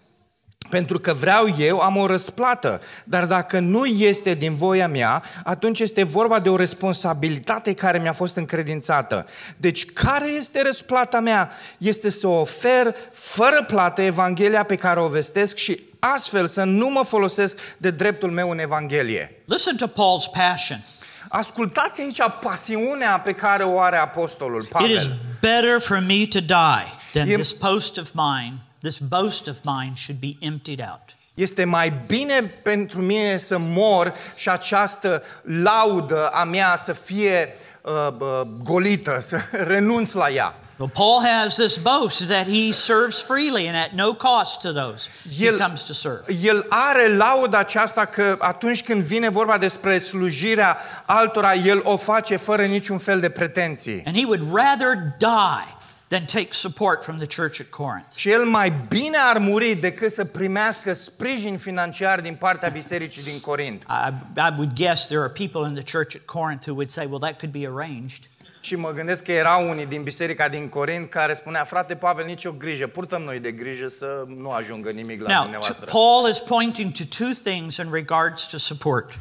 [0.70, 2.82] pentru că vreau eu, am o răsplată.
[3.04, 8.14] Dar dacă nu este din voia mea, atunci este vorba de o responsabilitate care mi-a
[8.14, 9.26] fost încredințată.
[9.58, 11.52] Deci, care este răsplata mea?
[11.78, 17.04] Este să ofer fără plată Evanghelia pe care o vestesc și astfel să nu mă
[17.04, 19.42] folosesc de dreptul meu în Evanghelie.
[19.46, 20.84] Listen to Paul's passion.
[21.30, 25.20] Ascultați aici pasiunea pe care o are apostolul It is Pavel.
[25.42, 27.36] better for me to die than Yep.
[27.38, 31.16] this post of mine, this boast of mine should be emptied out.
[31.34, 37.92] Este mai bine pentru mine să mor și această laudă a mea să fie uh,
[38.20, 39.38] uh, golită, să
[39.74, 40.56] renunț la ea.
[40.78, 45.10] Well, Paul has this boast that he serves freely and at no cost to those
[45.38, 46.22] he El- comes to serve.
[46.44, 52.36] El are lauda aceasta că atunci când vine vorba despre slujirea altora, el o face
[52.36, 54.02] fără niciun fel de pretenții.
[54.06, 55.76] And he would rather die
[56.08, 58.16] than take support from the church at Corinth.
[58.16, 63.40] Și el mai bine ar muri decât să primească sprijin financiar din partea bisericii din
[63.40, 63.84] Corint.
[63.84, 67.06] I, I would guess there are people in the church at Corinth who would say,
[67.06, 68.24] well, that could be arranged.
[68.62, 72.52] Și mă gândesc că erau unii din biserica din Corint care spunea, frate Pavel, nicio
[72.52, 75.86] grijă, purtăm noi de grijă să nu ajungă nimic la Now, t- dumneavoastră.
[75.86, 79.12] Paul is pointing to two things in regards to support.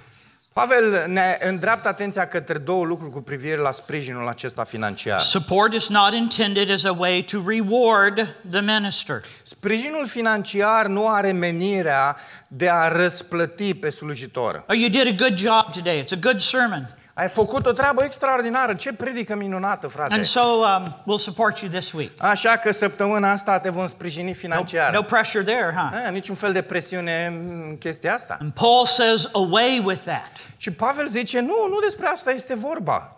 [0.53, 5.21] Pavel ne îndreaptă atenția către două lucruri cu privire la sprijinul acesta financiar.
[5.21, 9.23] Support is not intended as a way to reward the minister.
[9.43, 12.17] Sprijinul financiar nu are menirea
[12.49, 14.65] de a răsplăti pe slujitor.
[14.69, 16.05] Oh, you did a good job today.
[16.05, 16.97] It's a good sermon.
[17.15, 20.15] Ai făcut o treabă extraordinară, ce predică minunată, frate!
[20.15, 22.11] And so um, we'll support you this week.
[22.23, 24.93] Așa că săptămâna asta te vom sprijini No, financiar.
[24.93, 26.03] no pressure there, huh?
[26.07, 28.37] A, niciun fel de presiune în chestia asta.
[28.41, 30.31] And Paul says, away with that.
[30.57, 33.17] Și Pavel zice, nu, nu despre asta este vorba.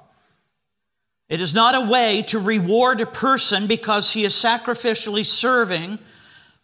[1.26, 5.98] It is not a way to reward a person because he is sacrificially serving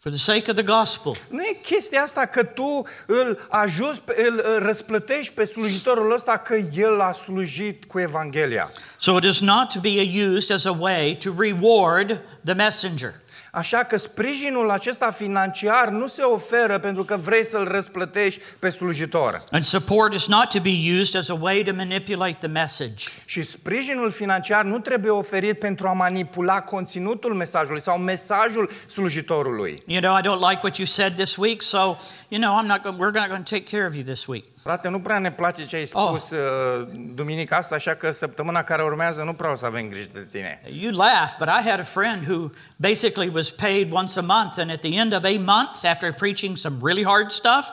[0.01, 1.15] for the sake of the gospel.
[1.29, 7.01] Nu e chestia asta că tu îl ajuți, îl răsplătești pe slujitorul ăsta că el
[7.01, 8.71] a slujit cu Evanghelia.
[8.97, 9.89] So it is not to be
[10.35, 13.20] used as a way to reward the messenger.
[13.51, 19.43] Așa că sprijinul acesta financiar nu se oferă pentru că vrei să-l răsplătești pe slujitor.
[19.51, 23.05] And support is not to be used as a way to manipulate the message.
[23.25, 29.83] Și sprijinul financiar nu trebuie oferit pentru a manipula conținutul mesajului sau mesajul slujitorului.
[29.85, 32.81] You know, I don't like what you said this week, so you know, I'm not
[32.81, 32.99] going.
[32.99, 34.45] We're not going to take care of you this week.
[34.63, 36.07] Frate, nu prea ne place ce ai oh.
[36.07, 36.87] spus oh.
[37.15, 40.61] duminica asta, așa că săptămâna care urmează nu prea o să avem grijă de tine.
[40.81, 44.71] You laugh, but I had a friend who basically was paid once a month, and
[44.71, 47.65] at the end of a month, after preaching some really hard stuff,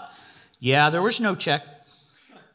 [0.59, 1.63] yeah, there was no check.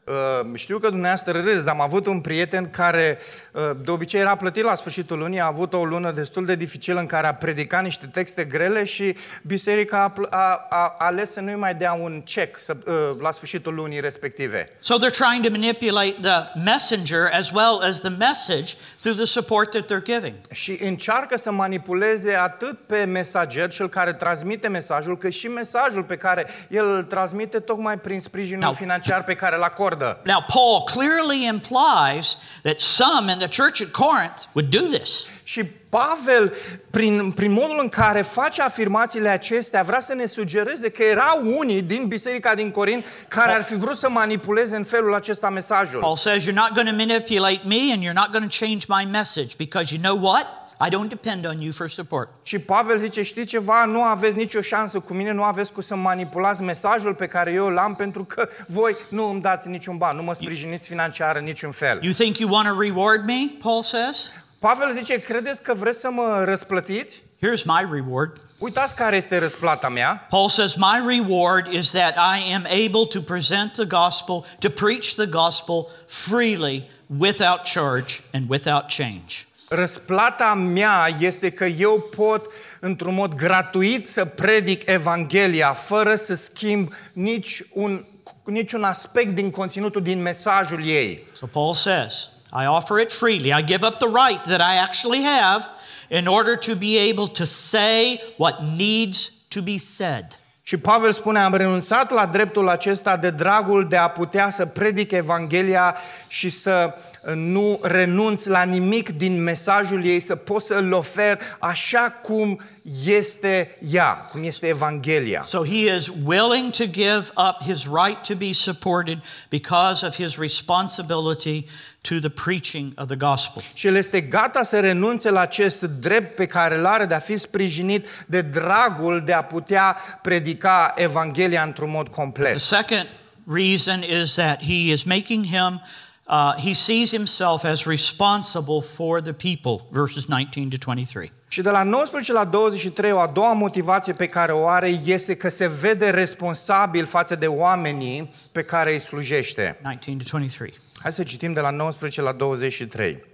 [0.04, 0.14] Uh,
[0.54, 3.18] știu că dumneavoastră râdeți, dar am avut un prieten care
[3.52, 7.00] uh, de obicei era plătit la sfârșitul lunii, a avut o lună destul de dificilă
[7.00, 11.40] în care a predicat niște texte grele și biserica a, pl- a, a ales să
[11.40, 14.70] nu-i mai dea un check să, uh, la sfârșitul lunii respective.
[14.78, 19.70] So they're trying to manipulate the messenger as well as the message through the support
[19.70, 20.34] that they're giving.
[20.50, 26.16] Și încearcă să manipuleze atât pe mesager, cel care transmite mesajul, cât și mesajul pe
[26.16, 29.92] care el îl transmite tocmai prin sprijinul Now- financiar pe care îl acordă.
[30.24, 35.24] Now, Paul clearly implies that some in the church at Corinth would do this.
[35.42, 36.52] Și Pavel,
[36.90, 41.82] prin, prin modul în care face afirmațiile acestea, vrea să ne sugereze că erau unii
[41.82, 46.00] din biserica din Corint care ar fi vrut să manipuleze în felul acesta mesajul.
[46.00, 49.04] Paul says, You're not going to manipulate me and you're not going to change my
[49.10, 50.63] message because you know what?
[50.80, 52.28] I don't depend on you for support.
[52.42, 55.96] Și Pavel zice, știi ceva, nu aveți nicio șansă cu mine, nu aveți cum să
[55.96, 60.22] manipulați mesajul pe care eu l-am, pentru că voi nu îmi dați niciun ban, nu
[60.22, 61.98] mă sprijiniți financiar în niciun fel.
[62.02, 63.50] You think you want to reward me?
[63.62, 64.32] Paul says.
[64.58, 67.22] Pavel zice, credeți că vreți să mă răsplătiți?
[67.44, 68.36] Here's my reward.
[68.58, 70.26] Uitați care este răsplata mea.
[70.30, 75.14] Paul says, My reward is that I am able to present the gospel, to preach
[75.14, 79.46] the gospel freely, without charge and without change.
[79.68, 82.46] Răsplata mea este că eu pot,
[82.80, 88.04] într-un mod gratuit, să predic Evanghelia, fără să schimb nici un,
[88.44, 91.24] niciun aspect din conținutul, din mesajul ei.
[91.32, 92.28] So Paul says,
[92.62, 93.48] I offer it freely.
[93.48, 95.64] I give up the right that I actually have
[96.08, 100.26] in order to be able to say what needs to be said.
[100.66, 105.10] Și Pavel spune, am renunțat la dreptul acesta de dragul de a putea să predic
[105.10, 105.96] Evanghelia
[106.26, 106.94] și să
[107.34, 112.60] nu renunț la nimic din mesajul ei, să pot să-l ofer așa cum
[113.04, 115.44] este ea, cum este Evanghelia.
[115.48, 120.36] So he is willing to give up his right to be supported because of his
[120.36, 121.64] responsibility
[122.00, 123.62] to the preaching of the gospel.
[123.74, 127.18] Și el este gata să renunțe la acest drept pe care îl are de a
[127.18, 132.58] fi sprijinit de dragul de a putea predica Evanghelia într-un mod The complet.
[132.60, 133.06] second
[133.46, 135.82] reason is that he is making him,
[136.26, 141.32] uh, he sees himself as responsible for the people, verses 19 to 23.
[141.48, 145.36] Și de la 19 la 23, o a doua motivație pe care o are este
[145.36, 149.78] că se vede responsabil față de oamenii pe care îi slujește.
[149.82, 150.74] 19 to 23.
[150.98, 153.24] Hai să citim de la 19 la 23.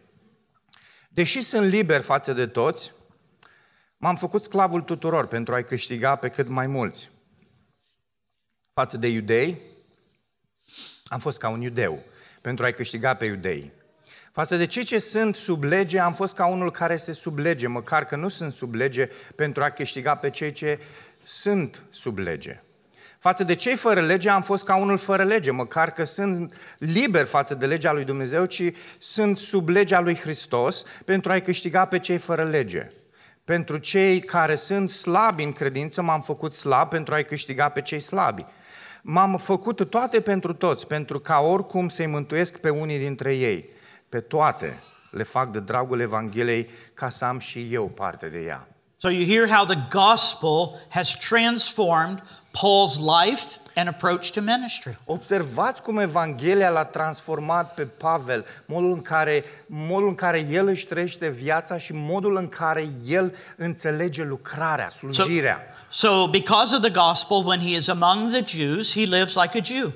[1.09, 2.93] Deși sunt liber față de toți,
[3.97, 7.11] m-am făcut sclavul tuturor pentru a-i câștiga pe cât mai mulți.
[8.73, 9.61] Față de iudei,
[11.05, 12.05] am fost ca un iudeu
[12.41, 13.73] pentru a-i câștiga pe iudei.
[14.33, 17.67] Față de cei ce sunt sub lege, am fost ca unul care este sub lege,
[17.67, 20.79] măcar că nu sunt sub lege, pentru a câștiga pe cei ce
[21.23, 22.63] sunt sub lege.
[23.19, 27.27] Față de cei fără lege, am fost ca unul fără lege, măcar că sunt liber
[27.27, 28.63] față de legea lui Dumnezeu, ci
[28.99, 32.91] sunt sub legea lui Hristos, pentru a-i câștiga pe cei fără lege.
[33.45, 38.01] Pentru cei care sunt slabi în credință, m-am făcut slab pentru a-i câștiga pe cei
[38.01, 38.47] slabi.
[39.03, 43.69] M-am făcut toate pentru toți, pentru ca oricum să-i mântuiesc pe unii dintre ei.
[44.09, 48.69] Pe toate le fac de dragul Evangheliei ca să am și eu parte de ea.
[48.97, 54.99] So you hear how the gospel has transformed Paul's life and approach to ministry.
[55.05, 60.87] Observați cum Evanghelia l-a transformat pe Pavel, modul în care, modul în care el își
[60.87, 65.57] trăiește viața și modul în care el înțelege lucrarea, slujirea.
[65.57, 65.80] So,
[66.31, 69.93] because of the gospel, when he is among the Jews, he lives like a Jew.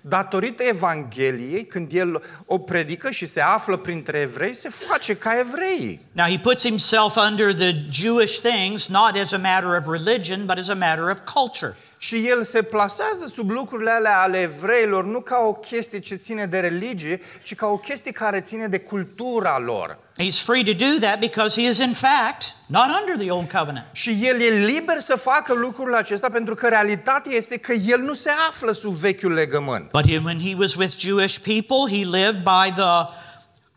[0.00, 6.00] Datorită Evangheliei, când el o predică și se află printre evrei, se face ca evreii.
[6.12, 10.58] Now, he puts himself under the Jewish things not as a matter of religion, but
[10.58, 11.76] as a matter of culture.
[11.98, 16.46] Și el se plasează sub lucrurile alea ale evreilor, nu ca o chestie ce ține
[16.46, 19.98] de religie, ci ca o chestie care ține de cultura lor.
[20.22, 23.86] He's free to do that because he is, in fact, not under the old covenant.
[23.92, 28.12] Și el e liber să facă lucrul acesta pentru că realitatea este că el nu
[28.12, 29.90] se află sub vechiul legământ.
[29.90, 33.08] But he- when he was with Jewish people, he lived by the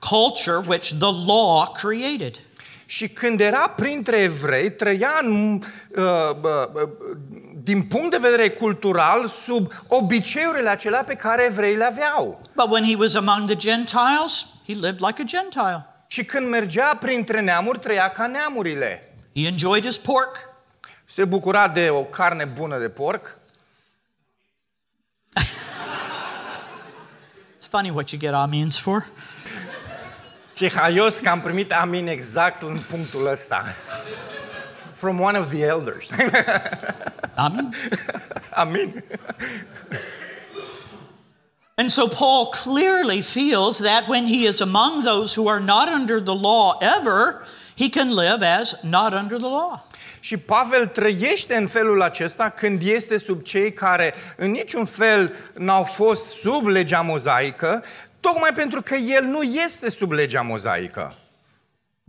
[0.10, 2.36] culture which the law created.
[2.86, 5.62] Și când era printre evrei, trăia în,
[5.96, 6.90] uh, uh, uh,
[7.64, 12.42] din punct de vedere cultural sub obiceiurile acelea pe care evrei le aveau.
[12.56, 15.86] But when he was among the Gentiles, he lived like a Gentile.
[16.08, 19.14] Și când mergea printre neamuri, trăia ca neamurile.
[19.36, 20.50] He enjoyed his pork.
[21.06, 23.26] Se bucura de o carne bună de porc.
[27.58, 29.10] It's funny what you get amens for.
[30.56, 33.76] Ce haios că am primit amin exact în punctul ăsta.
[35.00, 36.12] From one of the elders.
[37.38, 37.72] Amen.
[38.52, 39.02] amin.
[41.78, 46.20] And so Paul clearly feels that when he is among those who are not under
[46.20, 47.46] the law ever,
[47.76, 49.88] he can live as not under the law.
[50.20, 55.84] Și Pavel trăiește în felul acesta când este sub cei care în niciun fel n-au
[55.84, 57.84] fost sub legea mozaică,
[58.20, 61.16] tocmai pentru că el nu este sub legea mozaică.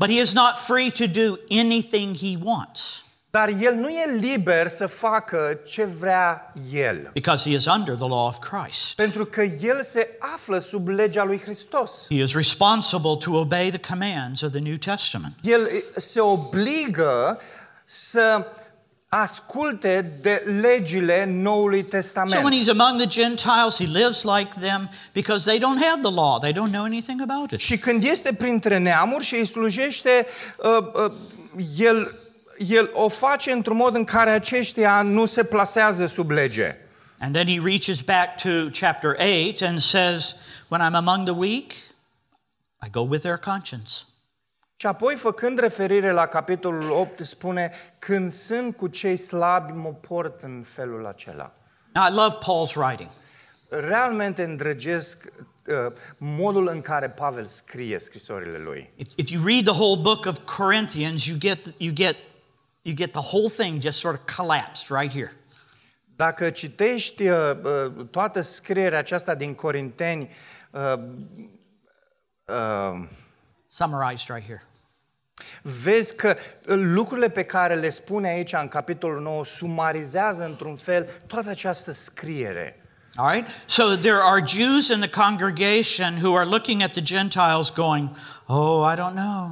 [0.01, 4.69] But he is not free to do anything he wants Dar el nu e liber
[4.69, 7.11] să facă ce vrea el.
[7.13, 8.95] because he is under the law of Christ.
[8.95, 12.07] Pentru că el se află sub legea lui Hristos.
[12.09, 15.35] He is responsible to obey the commands of the New Testament.
[15.43, 17.41] El se obligă
[17.85, 18.47] să
[19.13, 22.55] asculte de legile Noului So when Testament.
[22.55, 26.39] he's among the Gentiles, he lives like them because they don't have the law.
[26.39, 27.59] They don't know anything about it.
[27.61, 30.27] Și când este printre neamuri și îi slujește,
[30.59, 31.13] uh, uh,
[31.79, 32.15] el,
[32.69, 36.77] el o face într-un mod în care aceștia nu se plasează sub lege.
[37.19, 38.49] And then he reaches back to
[38.81, 40.37] chapter 8 and says,
[40.69, 41.73] When I'm among the weak,
[42.83, 44.05] I go with their conscience.
[44.81, 50.43] Și apoi, făcând referire la capitolul 8, spune, când sunt cu cei slabi, mă port
[50.43, 51.55] în felul acela.
[51.95, 53.11] Now, I love Paul's writing.
[53.69, 55.25] Realmente îndrăgesc
[55.67, 58.93] uh, modul în care Pavel scrie scrisorile lui.
[58.97, 62.17] If, if you read the whole book of Corinthians, you get, you, get,
[62.83, 65.37] you get the whole thing just sort of collapsed right here.
[66.17, 70.31] Dacă citești uh, uh, toată scrierea aceasta din Corinteni,
[70.71, 70.95] uh,
[72.45, 73.09] uh,
[73.73, 74.63] Summarized right here.
[75.63, 81.09] Vezi că uh, lucrurile pe care le spune aici în capitolul 9 sumarizează într-un fel
[81.27, 82.75] toată această scriere.
[83.17, 83.49] All right?
[83.67, 88.09] So there are Jews in the congregation who are looking at the Gentiles going,
[88.47, 89.51] Oh, I don't know.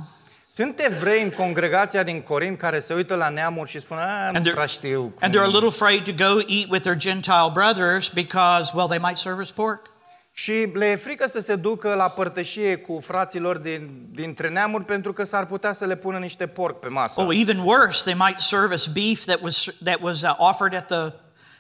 [0.51, 4.37] Sunt evrei în congregația din Corint care se uită la neamuri și spun, a, nu
[4.37, 5.15] And they're, prea știu.
[5.21, 8.99] and they're a little afraid to go eat with their Gentile brothers because, well, they
[8.99, 9.87] might serve as pork.
[10.39, 15.13] Și le e frică să se ducă la părtășie cu fraților din, dintre neamuri pentru
[15.13, 17.21] că s-ar putea să le pună niște porc pe masă.
[17.21, 20.87] Oh, even worse, they might serve as beef that was, that was uh, offered at
[20.87, 21.13] the,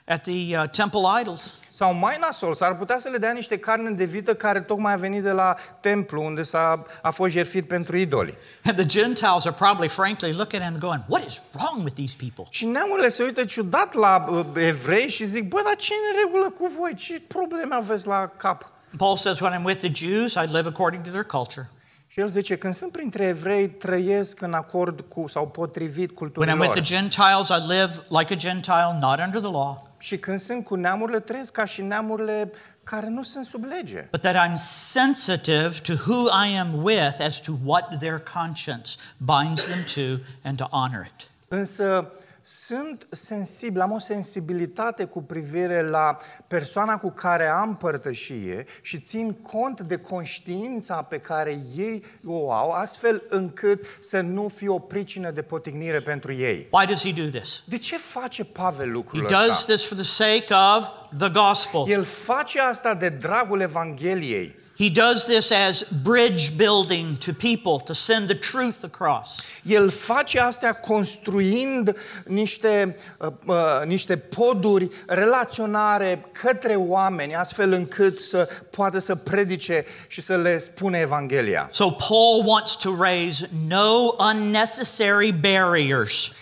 [0.08, 1.58] at the uh, temple idols.
[1.70, 4.96] Sau mai nasol, s-ar putea să le dea niște carne de vită care tocmai a
[4.96, 8.34] venit de la templu unde s-a, a fost jertfit pentru idoli.
[8.64, 12.14] And the Gentiles are probably, frankly, looking at them going, What is wrong with these
[12.18, 12.44] people?
[12.50, 16.24] Și neamurile se uită ciudat la uh, evrei și zic, bă, dar ce e în
[16.24, 16.94] regulă cu voi?
[16.94, 18.72] Ce probleme aveți la cap?
[18.96, 21.70] Paul says, When I'm with the Jews, I live according to their culture.
[22.06, 26.56] Și el zice, când sunt printre evrei, trăiesc în acord cu sau potrivit culturii When
[26.56, 27.00] I'm with the lor.
[27.00, 31.20] Gentiles, I live like a Gentile, not under the law, Și când sunt cu neamurile,
[31.20, 32.50] trăiesc ca și neamurile
[32.84, 34.08] care nu sunt sub lege.
[34.10, 34.56] but that I'm
[34.92, 40.56] sensitive to who I am with as to what their conscience binds them to and
[40.56, 41.28] to honor it.
[41.48, 42.12] Însă
[42.50, 49.32] sunt sensibil, am o sensibilitate cu privire la persoana cu care am părtășie și țin
[49.32, 55.30] cont de conștiința pe care ei o au, astfel încât să nu fie o pricină
[55.30, 56.68] de potignire pentru ei.
[56.70, 57.62] Why does he do this?
[57.66, 59.72] De ce face Pavel He lucrul does ăsta?
[59.72, 60.86] this for the sake of
[61.18, 61.84] the gospel.
[61.86, 64.54] El face asta de dragul Evangheliei.
[64.78, 69.48] He does this as bridge building to people to send the truth across.
[69.66, 78.48] El face astea construind niște, uh, uh, niște poduri relaționare către oameni, astfel încât să
[78.70, 81.68] poată să predice și să le spune Evanghelia.
[81.72, 86.32] So Paul wants to raise no unnecessary barriers.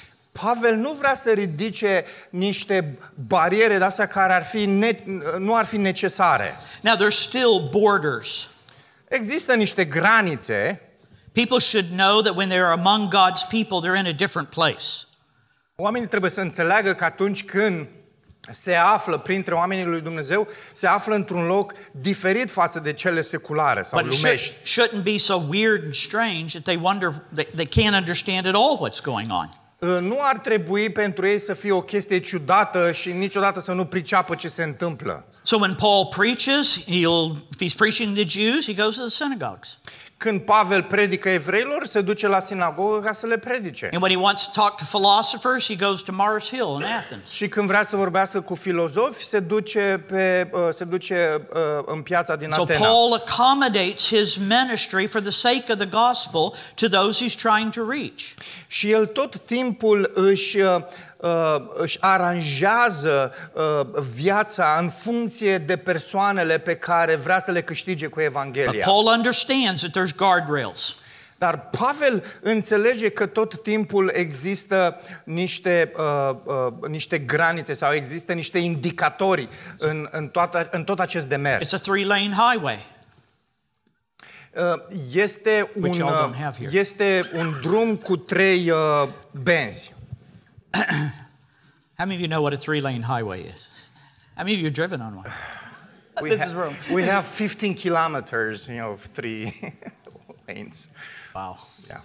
[0.41, 5.03] Pavel nu vrea să ridice niște bariere de astea care ar fi ne,
[5.39, 6.55] nu ar fi necesare.
[6.81, 8.51] Now there's still borders.
[9.09, 10.81] Există niște granițe.
[11.33, 14.85] People should know that when they're among God's people, they're in a different place.
[15.77, 17.89] Oamenii trebuie să înțeleagă că atunci când
[18.51, 23.83] se află printre oamenii lui Dumnezeu, se află într-un loc diferit față de cele seculare
[23.83, 24.55] sau But it lumești.
[24.67, 28.55] should, shouldn't be so weird and strange that they wonder, they, they can't understand at
[28.55, 29.49] all what's going on.
[29.79, 33.85] Uh, Nu ar trebui pentru ei să fie o chestie ciudată și niciodată să nu
[33.85, 35.27] priceapă ce se întâmplă.
[35.43, 39.79] So when Paul preaches, he'll, if he's preaching the Jews, he goes to the synagogues.
[40.19, 43.89] Când Pavel predică evreilor, se duce la sinagogă ca să le predice.
[43.93, 47.31] And when he wants to talk to philosophers, he goes to Mars Hill in Athens.
[47.31, 52.03] Și când vrea să vorbească cu filozofi, se duce, pe, uh, se duce uh, în
[52.03, 52.79] piața din So Atena.
[52.79, 57.91] Paul accommodates his ministry for the sake of the gospel to those he's trying to
[57.91, 58.23] reach.
[58.67, 60.77] Și el tot timpul își, uh,
[61.17, 68.07] uh, își aranjează uh, viața în funcție de persoanele pe care vrea să le câștige
[68.07, 68.85] cu But Evanghelia.
[68.85, 70.97] Paul understands that there's guardrails.
[71.39, 78.59] Dar Pavel înțelege că tot timpul există niște, uh, uh, niște granițe sau există niște
[78.59, 79.49] indicatori
[79.79, 81.73] în, în, toată, în tot acest It's demers.
[81.73, 82.87] a three-lane highway.
[84.57, 84.63] Uh,
[85.13, 86.79] Este Which un, y'all uh, don't have here.
[86.79, 89.95] este un drum cu trei uh, benzi.
[91.99, 93.69] How many of you know what a three-lane highway is?
[94.37, 95.29] How many of you have driven on one?
[96.23, 96.73] We, This ha- is wrong.
[96.93, 99.53] we have 15 kilometers, you know, of three
[100.47, 100.89] lanes.
[101.35, 101.69] Wow.
[101.89, 102.01] Yeah.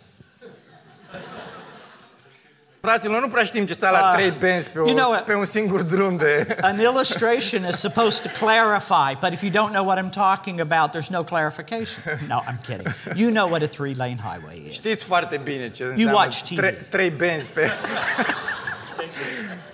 [2.81, 5.23] Fraților, nu prea știm ce să la Uh, trei benzi pe, o, you know what?
[5.25, 6.57] pe un singur drum de...
[6.61, 10.91] An illustration is supposed to clarify, but if you don't know what I'm talking about,
[10.91, 12.03] there's no clarification.
[12.27, 12.87] No, I'm kidding.
[13.15, 14.73] You know what a three-lane highway is.
[14.73, 16.55] Știți foarte bine ce înseamnă watch TV.
[16.55, 17.69] tre- trei benzi pe...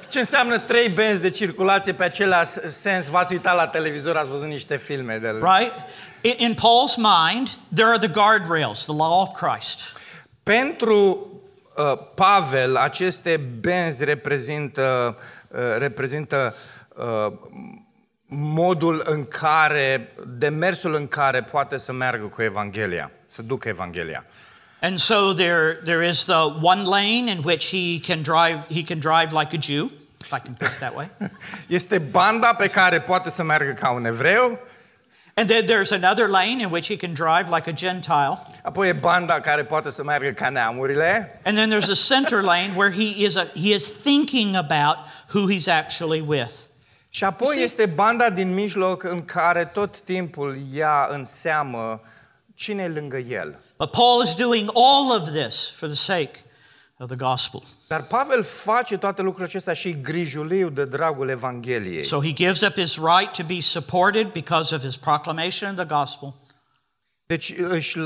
[0.09, 3.09] ce înseamnă trei benzi de circulație pe același sens?
[3.09, 5.73] V-ați uitat la televizor, ați văzut niște filme de Right?
[6.21, 9.79] In, in Paul's mind, there are the guardrails, the law of Christ.
[10.43, 11.27] Pentru
[11.77, 16.55] uh, Pavel, aceste benzi reprezintă, uh, reprezintă
[16.95, 17.33] uh,
[18.27, 24.25] modul în care, demersul în care poate să meargă cu Evanghelia, să ducă Evanghelia.
[24.81, 28.99] And so there, there is the one lane in which he can drive, he can
[28.99, 29.91] drive like a Jew,
[30.21, 31.09] if I can put it that way.
[31.67, 34.59] Este banda pe care poate să meargă ca un evreu,
[35.39, 38.39] And then there's another lane in which he can drive like a Gentile.
[38.63, 42.71] apoi e banda care poate să meargă ca neamurile And then there's a center lane
[42.75, 44.95] where he is, a, he is thinking about
[45.33, 46.51] who he's actually with.
[47.09, 52.01] și apoi See- este banda din mijloc în care tot timpul ia în seamă
[52.53, 53.59] cine e lângă el.
[53.77, 56.31] But Paul is doing all of this for the sake
[56.97, 57.63] of the gospel.
[57.87, 62.03] Dar Pavel face toate lucrurile acestea și grijuliu de dragul Evangheliei.
[62.03, 65.95] So he gives up his right to be supported because of his proclamation of the
[65.95, 66.33] gospel.
[67.25, 67.97] Deci își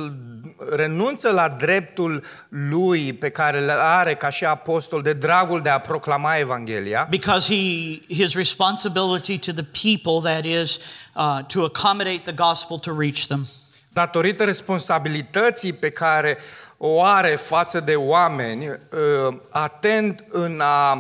[0.70, 5.80] renunță la dreptul lui pe care le are ca și apostol de dragul de a
[5.80, 10.78] proclama Evanghelia, Because he, his responsibility to the people, that is,
[11.16, 13.48] uh, to accommodate the gospel to reach them.
[13.94, 16.38] datorită responsabilității pe care
[16.84, 20.94] o are față de oameni, uh, atent în, a,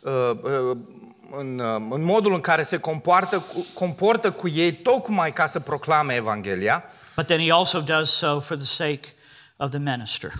[0.00, 0.76] uh, uh,
[1.38, 5.60] în, uh, în modul în care se comportă cu, comportă cu ei, tocmai ca să
[5.60, 6.84] proclame Evanghelia,
[7.16, 9.00] But then he also does so for the sake
[9.56, 10.32] of the minister.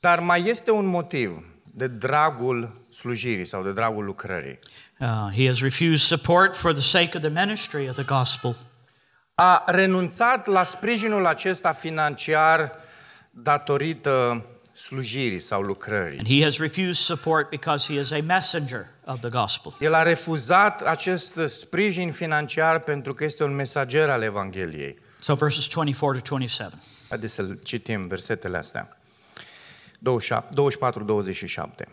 [0.00, 4.58] dar mai este un motiv de dragul slujirii sau de dragul lucrării.
[5.00, 8.56] Uh, he has refused support for the sake of the ministry of the gospel.
[9.34, 12.80] a renunțat la sprijinul acesta financiar
[13.32, 16.18] datorită slujirii sau lucrării.
[16.18, 19.76] And he has refused support because he is a messenger of the gospel.
[19.80, 24.98] El a refuzat acest sprijin financiar pentru că este un mesager al Evangheliei.
[25.18, 26.76] So verses 24 to 27.
[27.08, 28.96] Haideți să citim versetele astea.
[29.98, 31.88] 24-27.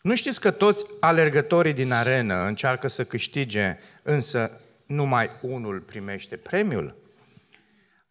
[0.00, 6.96] Nu știți că toți alergătorii din arenă încearcă să câștige, însă numai unul primește premiul?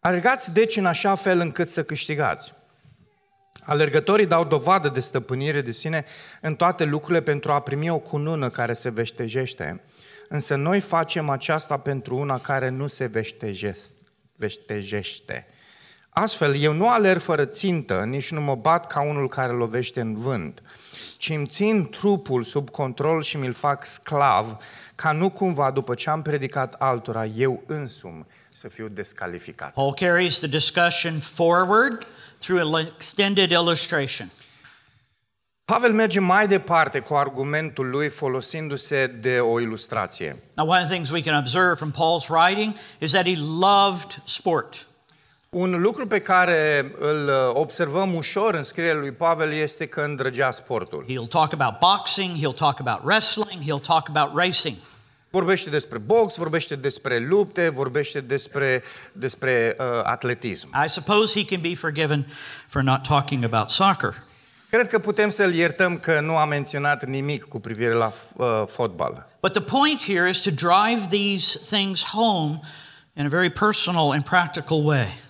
[0.00, 2.52] Alergați deci în așa fel încât să câștigați.
[3.64, 6.04] Alergătorii dau dovadă de stăpânire de sine
[6.40, 9.82] în toate lucrurile pentru a primi o cunună care se veștejește,
[10.28, 13.94] însă noi facem aceasta pentru una care nu se veștejește.
[14.36, 15.46] veștejește.
[16.08, 20.14] Astfel, eu nu alerg fără țintă, nici nu mă bat ca unul care lovește în
[20.14, 20.62] vânt,
[21.16, 24.56] ci îmi țin trupul sub control și mi-l fac sclav,
[24.94, 29.72] ca nu cumva, după ce am predicat altora, eu însumi să fiu descalificat.
[29.72, 32.06] Paul carries the discussion forward
[32.42, 34.30] through an extended illustration.
[35.64, 40.42] Pavel merge mai departe cu argumentul lui folosindu-se de o ilustrație.
[40.56, 44.22] Now, one of the things we can observe from Paul's writing is that he loved
[44.24, 44.86] sport.
[45.48, 51.04] Un lucru pe care îl observăm ușor în scrierea lui Pavel este că îndrăgea sportul.
[51.04, 54.76] He'll talk about boxing, he'll talk about wrestling, he'll talk about racing.
[55.32, 60.68] Vorbește despre box, vorbește despre lupte, vorbește despre, despre uh, atletism.
[60.84, 62.26] I suppose he can be forgiven
[62.66, 64.14] for not talking about soccer.
[64.70, 69.28] Cred că putem să-l iertăm că nu a menționat nimic cu privire la uh, fotbal.
[69.40, 72.60] But the point here is to drive these things home
[73.12, 75.20] in a very personal and practical way.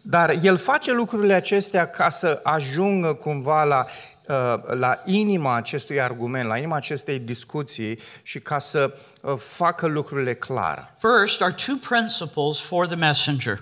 [0.00, 4.11] Dar el face lucrurile acestea ca să ajungă cumva la, uh,
[4.66, 10.94] la inima acestui argument, la inima acestei discuții și ca să uh, facă lucrurile clar.
[10.98, 13.60] First are two principles for the messenger.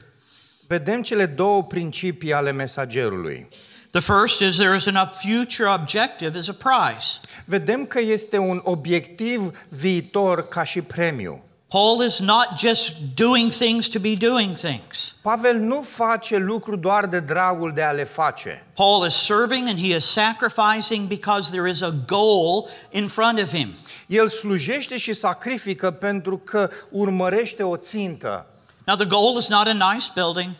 [0.67, 3.49] Vedem cele două principii ale mesagerului.
[3.91, 7.21] The first is there is enough future objective as a prize.
[7.45, 11.45] Vedem că este un obiectiv viitor ca și premiu.
[11.71, 15.15] Paul is not just doing things to be doing things.
[15.23, 18.67] Pavel nu face lucru doar de dragul de a le face.
[18.75, 23.49] Paul is serving and he is sacrificing because there is a goal in front of
[23.49, 23.75] him.
[24.07, 28.47] El slujește și sacrifică pentru că urmărește o țintă.
[28.87, 30.51] Now the goal is not a nice building.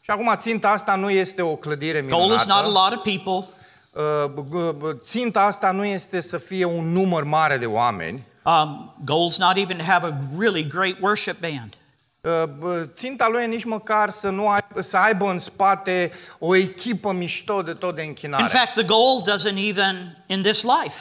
[0.00, 2.90] Și acum ținta asta nu este o clădire Goal is not a minunată.
[2.90, 3.48] lot of people.
[3.92, 8.22] Uh, Ținta asta nu este să fie un număr mare de oameni.
[8.46, 11.74] Um, goal's not even to have a really great worship band.
[12.20, 17.12] Uh, Ținta lui e nici măcar să, nu ai, să aibă în spate o echipă
[17.12, 18.46] mișto de tot de In închinare.
[18.48, 20.96] fact, the goal doesn't even in this life.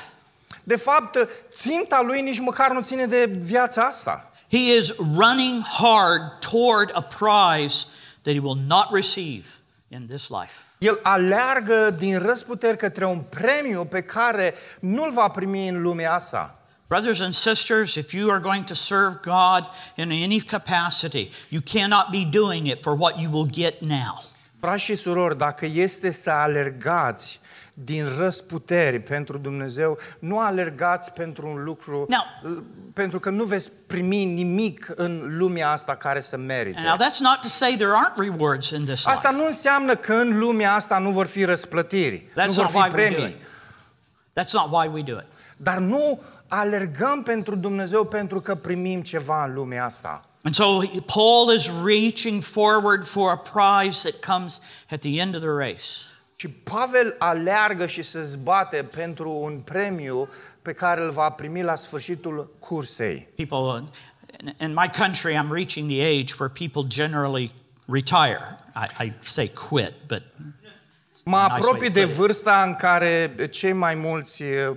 [0.64, 1.18] De fapt,
[1.54, 4.32] ținta lui nici măcar nu ține de viața asta.
[4.52, 6.22] He is running hard
[6.52, 7.86] toward a prize
[8.22, 9.46] that he will not receive
[9.88, 10.54] in this life.
[10.78, 16.58] El aleargă din răsputeri către un premiu pe care nu-l va primi în lumea asta.
[16.94, 19.68] Brothers and sisters, if you are going to serve God
[19.98, 24.24] in any capacity, you cannot be doing it for what you will get now.
[24.60, 27.40] Frați și surori, dacă este să alergați
[27.74, 32.64] din răsputeri pentru Dumnezeu, nu alergați pentru un lucru, Now-
[32.94, 36.78] pentru că nu veți primi nimic în lumea asta care să merite.
[36.78, 39.42] And now that's not to say there aren't rewards in this Asta life.
[39.42, 42.78] nu înseamnă că în lumea asta nu vor fi răsplătiri, nu That's vor not fi
[42.78, 43.30] why we do premii.
[43.30, 43.38] it.
[44.40, 45.26] That's not why we do it.
[45.58, 46.22] Dar nu
[46.60, 50.26] alergăm pentru Dumnezeu pentru că primim ceva în lumea asta.
[50.44, 50.80] And so
[51.14, 55.86] Paul is reaching forward for a prize that comes at the end of the race.
[56.36, 60.30] Și Pavel aleargă și se zbate pentru un premiu
[60.62, 63.28] pe care îl va primi la sfârșitul cursei.
[63.36, 63.84] People
[64.46, 67.52] in- in my country, I'm reaching the age where people generally
[67.86, 68.56] retire.
[68.76, 70.22] I, I say quit, but
[71.26, 72.16] Mă Nice apropii way to de put it.
[72.18, 74.76] vârsta în care cei mai mulți uh,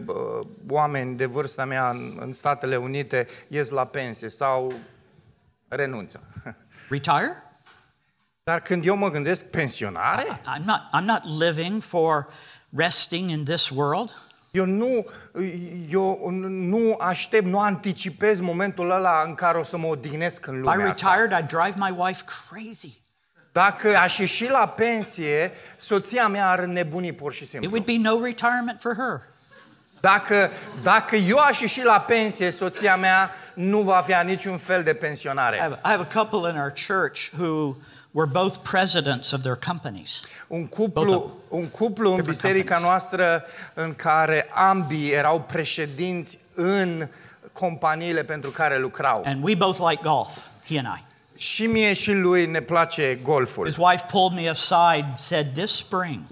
[0.69, 4.73] oameni de vârsta mea în, în Statele Unite ies la pensie sau
[5.69, 6.21] renunță.
[6.91, 7.43] retire.
[8.45, 10.81] Dar când eu mă gândesc pensionare, I'm not.
[11.01, 12.27] I'm not living for
[12.77, 14.11] resting in this world.
[14.51, 15.07] eu nu,
[15.91, 20.61] eu nu aștept, nu anticipez momentul ăla în care o să mă odihnesc în If
[20.61, 21.15] I lumea asta.
[21.15, 23.05] retired, I'd drive my wife crazy.
[23.57, 27.71] Dacă aș ieși la pensie, soția mea ar nebuni pur și It simplu.
[27.71, 29.21] would be no retirement for her.
[30.01, 30.51] Dacă,
[30.83, 34.95] dacă eu aș ieși la pensie, soția mea nu va avea niciun fel de I
[34.95, 35.59] pensionare.
[35.61, 37.77] have, I have a couple in our church who
[38.11, 40.21] were both presidents of their companies.
[40.47, 41.31] Un Both cuplu, of-
[41.61, 42.89] un cuplu în different biserica companies.
[43.11, 43.45] noastră
[43.75, 47.09] în care ambii erau președinți în
[47.53, 49.23] companiile pentru care lucrau.
[49.25, 50.37] And we both like golf,
[50.69, 51.05] he and I.
[51.37, 53.67] Și mie și lui ne place golful.
[53.67, 56.23] His wife pulled me aside and said, This spring,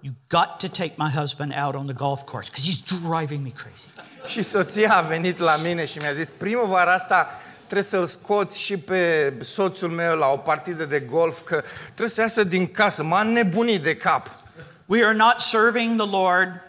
[0.00, 3.50] you got to take my husband out on the golf course because he's driving me
[3.50, 3.88] crazy.
[4.26, 8.76] Și soția a venit la mine și mi-a zis, primăvara asta trebuie să-l scoți și
[8.76, 13.22] pe soțul meu la o partidă de golf, că trebuie să iasă din casă, m-a
[13.22, 14.38] nebunit de cap.
[14.86, 16.62] We are not serving the Lord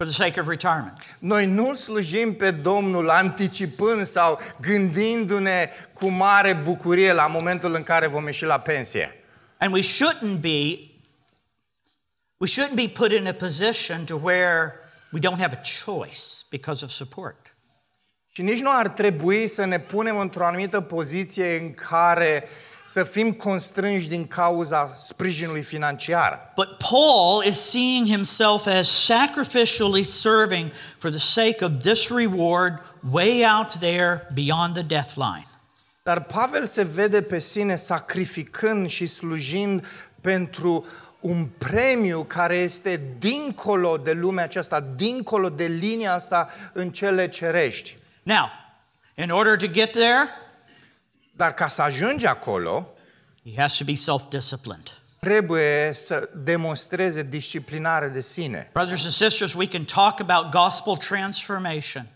[0.00, 0.96] for the sake of retirement.
[1.18, 8.06] Noi nu slujim pe Domnul anticipând sau gândindu-ne cu mare bucurie la momentul în care
[8.06, 9.24] vom ieși la pensie.
[9.58, 10.78] And we shouldn't be
[12.36, 14.74] we shouldn't be put in a position to where
[15.12, 16.18] we don't have a choice
[16.50, 17.54] because of support.
[18.32, 22.44] Și Și nici nu ar trebui să ne punem într-o anumită poziție în care
[22.92, 26.52] să fim constrânși din cauza sprijinului financiar.
[26.54, 33.44] But Paul is seeing himself as sacrificially serving for the sake of this reward way
[33.58, 35.46] out there beyond the death line.
[36.02, 39.86] Dar Pavel se vede pe sine sacrificând și slujind
[40.20, 40.86] pentru
[41.20, 47.96] un premiu care este dincolo de lumea aceasta, dincolo de linia asta în cele cerești.
[48.22, 48.48] Now,
[49.14, 50.28] in order to get there,
[51.40, 52.88] Dar ca să ajungi acolo,
[53.54, 54.90] he has to be self disciplined.
[55.20, 58.70] trebuie să demonstreze disciplinare de sine.
[58.72, 62.06] Brothers and sisters, we can talk about gospel transformation.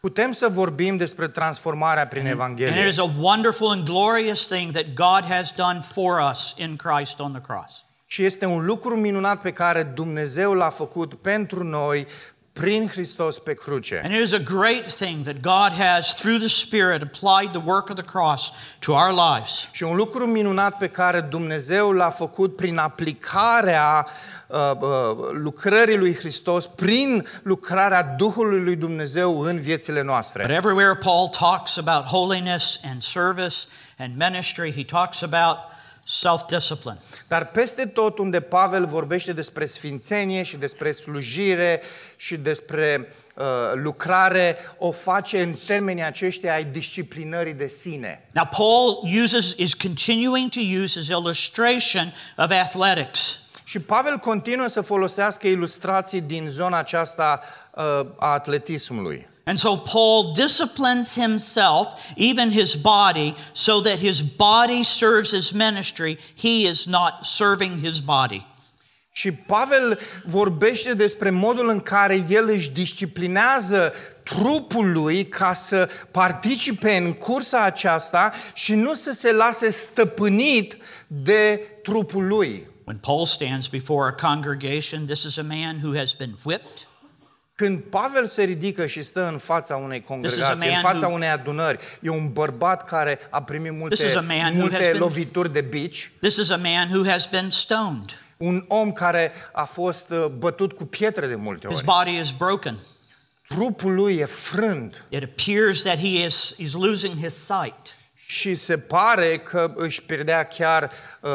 [0.00, 2.86] Putem să vorbim despre transformarea prin And it Evanghelie.
[2.88, 7.32] is a wonderful and glorious thing that God has done for us in Christ on
[7.32, 7.84] the cross.
[8.06, 12.06] Și este un lucru minunat pe care Dumnezeu l-a făcut pentru noi
[12.60, 14.00] prin Hristos pe cruce.
[14.04, 17.88] And it is a great thing that God has, through the Spirit, applied the work
[17.88, 19.68] of the cross to our lives.
[19.72, 24.06] Și un lucru minunat pe care Dumnezeu l-a făcut prin aplicarea
[24.46, 24.88] uh, uh,
[25.32, 30.42] lucrării lui Hristos, prin lucrarea Duhului lui Dumnezeu în viețile But noastre.
[30.54, 33.56] everywhere Paul talks about holiness and service
[33.98, 35.56] and ministry, he talks about
[36.10, 36.98] self discipline.
[37.28, 41.82] Dar peste tot unde Pavel vorbește despre sfințenie și despre slujire
[42.16, 43.44] și despre uh,
[43.74, 48.28] lucrare, o face în termenii aceștia ai disciplinării de sine.
[48.30, 53.38] Now, Paul uses, is continuing to use his illustration of athletics.
[53.64, 57.40] Și Pavel continuă să folosească ilustrații din zona aceasta
[57.74, 57.82] uh,
[58.18, 59.29] a atletismului.
[59.44, 66.18] And so Paul disciplines himself, even his body, so that his body serves his ministry.
[66.36, 68.46] He is not serving his body.
[69.12, 76.96] Și Pavel vorbește despre modul în care el își disciplinează trupul lui ca să participe
[76.96, 80.76] în cursa aceasta și nu să se lase stăpânit
[81.06, 82.68] de trupul lui.
[82.84, 86.86] When Paul stands before a congregation, this is a man who has been whipped,
[87.60, 91.28] Când Pavel se ridică și stă în fața unei congregații, în man fața who- unei
[91.28, 94.84] adunări, e un bărbat care a primit This is multe, a man who has multe
[94.90, 98.22] been- lovituri de bici, this is a man who has been stoned.
[98.36, 101.84] un om care a fost uh, bătut cu pietre de multe His ori.
[101.86, 102.78] body is broken.
[103.48, 107.96] Trupul lui e frânt It appears that he is he's losing his sight.
[108.30, 111.30] Și se pare că își pierdea chiar uh,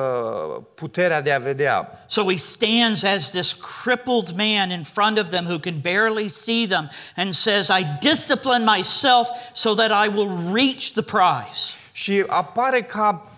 [0.76, 2.06] puterea de a vedea.
[2.08, 6.68] So he stands as this crippled man in front of them who can barely see
[6.68, 11.76] them and says, I discipline myself so that I will reach the prize.
[11.92, 13.32] Și apare ca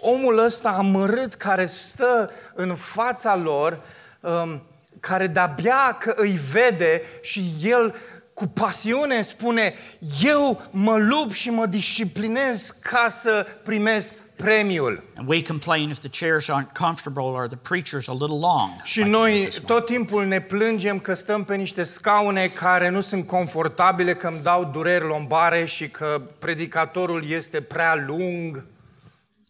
[0.00, 3.80] omul ăsta amărât care stă în fața lor,
[4.20, 4.62] um,
[5.00, 7.94] care de-abia că îi vede și el
[8.34, 9.74] cu pasiune spune,
[10.22, 15.04] eu mă lupt și mă disciplinez ca să primesc premiul.
[15.16, 18.70] And we complain if the chairs aren't comfortable or the preacher's a little long.
[18.82, 19.78] Și like it noi is this morning.
[19.78, 24.42] tot timpul ne plângem că stăm pe niște scaune care nu sunt confortabile, că îmi
[24.42, 28.64] dau dureri lombare și că predicatorul este prea lung.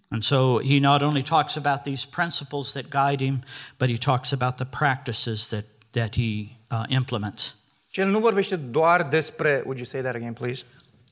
[0.08, 3.44] And so he not only talks about these principles that guide him,
[3.78, 7.54] but he talks about the practices that, that he uh, implements.
[7.94, 10.62] Și el nu vorbește doar despre, would you say that again, please?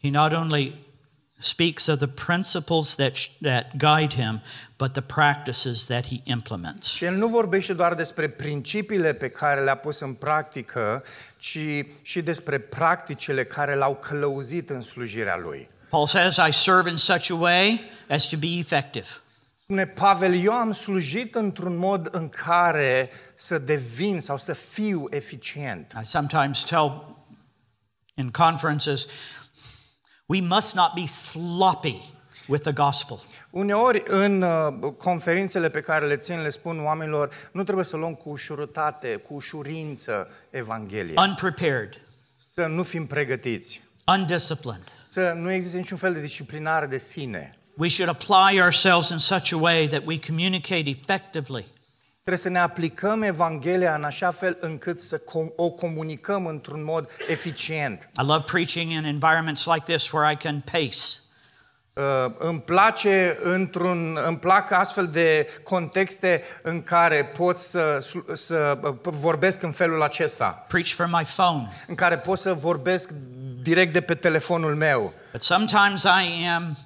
[0.01, 0.75] He not only
[1.39, 4.43] speaks of the principles that, that guide him,
[4.77, 6.89] but the practices that he implements.
[6.89, 11.05] Și el nu vorbește doar despre principiile pe care le-a pus în practică,
[11.39, 11.59] ci
[12.03, 15.69] și despre practicile care l-au călăuzit în slujirea lui.
[15.89, 19.07] Paul says, I serve in such a way as to be effective.
[19.73, 25.93] Spune Pavel, eu am slujit într-un mod în care să devin sau să fiu eficient.
[26.03, 27.17] I sometimes tell
[28.15, 29.07] in conferences,
[30.27, 32.15] we must not be sloppy
[32.47, 33.21] with the gospel.
[33.51, 38.15] Uneori, în uh, conferințele pe care le țin, le spun oamenilor, nu trebuie să luăm
[38.15, 41.23] cu ușurătate, cu ușurință Evanghelia.
[41.23, 42.01] Unprepared,
[42.37, 43.83] Să nu fim pregătiți.
[44.07, 44.93] undisciplined.
[45.03, 47.57] Să nu existe niciun fel de disciplinare de sine.
[47.77, 51.65] We should apply ourselves in such a way that we communicate effectively.
[52.25, 57.09] Trebuie să ne aplicăm Evanghelia în așa fel încât să com- o comunicăm într-un mod
[57.29, 58.09] eficient.
[58.23, 60.97] I love preaching in environments like this where I can pace.
[61.95, 67.99] Uh, îmi place într-un, îmi plac astfel de contexte în care pot să,
[68.33, 71.73] să uh, vorbesc în felul acesta, preach from my phone.
[71.87, 73.11] în care pot să vorbesc
[73.63, 75.13] direct de pe telefonul meu.
[75.33, 76.77] But sometimes I am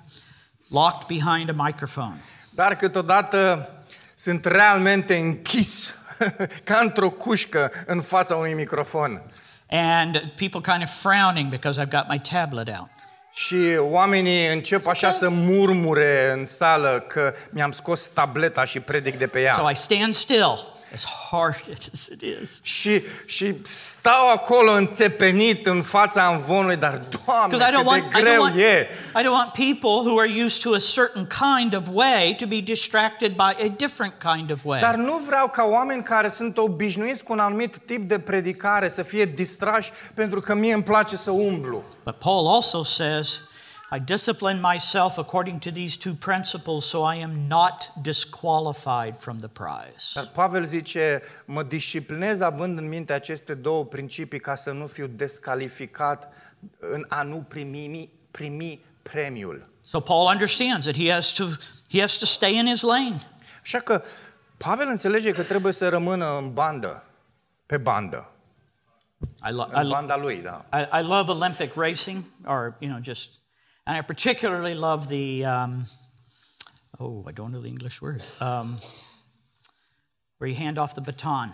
[0.69, 2.17] locked behind a microphone.
[2.51, 3.69] Dar câteodată
[4.15, 5.95] sunt realmente închis
[6.65, 9.23] ca într-o cușcă în fața unui microfon.
[9.71, 12.89] and people kind of frowning because I've got my tablet out.
[13.35, 19.27] Și oamenii încep așa să murmure în sală că mi-am scos tableta și predic de
[19.27, 19.55] pe ea.
[19.55, 22.61] So I stand still, as hard as it is.
[22.63, 28.13] Și, și stau acolo înțepenit în fața amvonului, dar Doamne, Because I don't cât want,
[28.13, 28.89] de I don't greu want, e.
[29.19, 32.61] I don't want people who are used to a certain kind of way to be
[32.61, 34.81] distracted by a different kind of way.
[34.81, 39.03] Dar nu vreau ca oameni care sunt obișnuiți cu un anumit tip de predicare să
[39.03, 41.85] fie distrași pentru că mie îmi place să umblu.
[42.05, 43.41] But Paul also says,
[43.91, 49.49] I discipline myself according to these two principles so I am not disqualified from the
[49.49, 50.11] prize.
[50.15, 55.07] Dar Pavel zice, mă disciplinez având în minte aceste două principii ca să nu fiu
[55.07, 56.29] descalificat
[56.79, 59.69] în a nu primi, primi premiul.
[59.81, 61.45] So Paul understands that he has to
[61.91, 63.17] he has to stay in his lane.
[63.63, 64.03] Așa că
[64.57, 67.05] Pavel înțelege că trebuie să rămână în bandă,
[67.67, 68.31] pe bandă,
[69.21, 70.65] I, lo- I, în lo- banda lui, da.
[70.73, 73.29] I, I love Olympic racing, or you know, just,
[73.87, 75.45] and I particularly love the.
[75.45, 75.87] Um,
[76.99, 78.23] oh, I don't know the English word.
[78.41, 78.79] Um,
[80.39, 81.53] where you hand off the baton.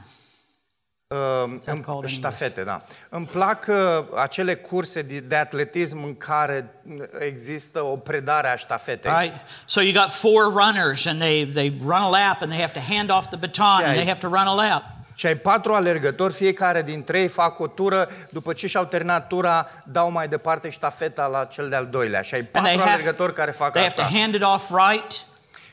[1.11, 2.83] Uh, in ștafete, da.
[3.09, 3.77] Îmi plac uh,
[4.15, 6.81] acele curse de, de atletism în care
[7.19, 9.13] există o predare a ștafetei.
[9.21, 9.35] Right?
[9.65, 12.93] So you got four runners, and they, they run a lap, and they have to
[12.93, 14.85] hand off the baton, and they have to run a lap.
[15.15, 19.69] Și ai patru alergători, fiecare dintre ei fac o tură, după ce și-au terminat tura,
[19.85, 22.21] dau mai departe ștafeta la cel de-al doilea.
[22.23, 24.17] Și ai And patru they have, alergători care fac they have to asta.
[24.19, 25.21] hand it off right.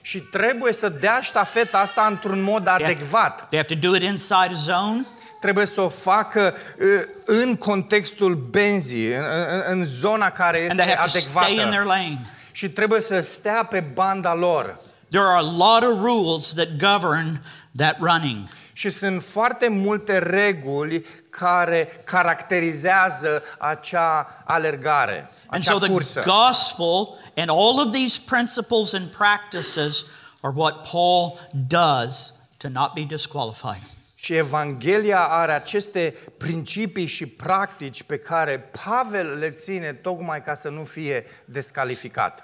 [0.01, 3.47] Și trebuie să dea ștafeta asta într-un mod They have, adecvat.
[3.49, 5.05] they have to do it inside a zone.
[5.41, 6.85] Trebuie să o facă uh,
[7.25, 11.57] în contextul benzii, în, în, în zona care And este they have to stay in
[11.57, 11.87] their adecvată.
[11.99, 12.19] lane.
[12.51, 14.79] Și trebuie să stea pe banda lor.
[15.09, 17.41] There are a lot of rules that govern
[17.77, 18.37] that running.
[18.79, 26.23] Și sunt foarte multe reguli care caracterizează acea alergare, And acea so the cursă.
[26.25, 30.05] gospel and all of these principles and practices
[30.41, 33.81] are what Paul does to not be disqualified.
[34.15, 40.69] Și Evanghelia are aceste principii și practici pe care Pavel le ține tocmai ca să
[40.69, 42.43] nu fie descalificat.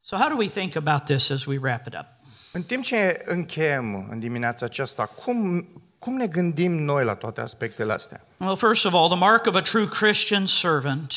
[0.00, 2.06] So, how do we think about this as we wrap it up?
[2.54, 5.66] În timp ce încheiem în dimineața aceasta, cum,
[5.98, 8.24] cum ne gândim noi la toate aspectele astea?
[8.36, 11.12] Well, first of all, the mark of a true Christian servant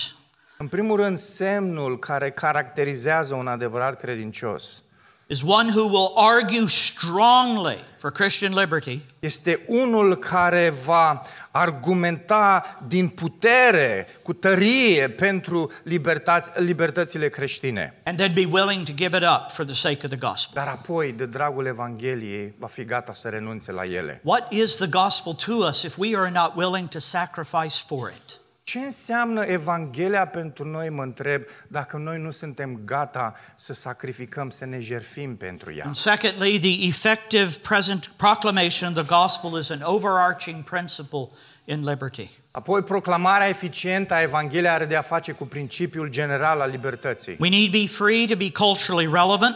[0.58, 4.84] În primul rând, semnul care caracterizează un adevărat credincios
[5.28, 11.22] is one who will argue strongly for Christian liberty este unul care va
[11.52, 18.02] argumenta din putere, cu tărie pentru libertate, libertățile creștine.
[18.04, 20.64] and then be willing to give it up for the sake of the gospel.
[20.64, 24.22] Dar apoi, de dragul Evangheliei, va fi gata să renunțe la ele.
[24.24, 28.40] What is the gospel to us if we are not willing to sacrifice for it?
[28.66, 34.66] Ce înseamnă Evanghelia pentru noi, mă întreb, dacă noi nu suntem gata să sacrificăm, să
[34.66, 35.86] ne jerfim pentru ea?
[35.86, 41.30] And secondly, the effective present proclamation of the gospel is an overarching principle
[41.66, 42.30] in liberty.
[42.52, 47.38] Apoi, proclamarea eficientă a Evangheliei are de a face cu principiul general al libertății.
[47.40, 49.56] We need to be free to be culturally relevant.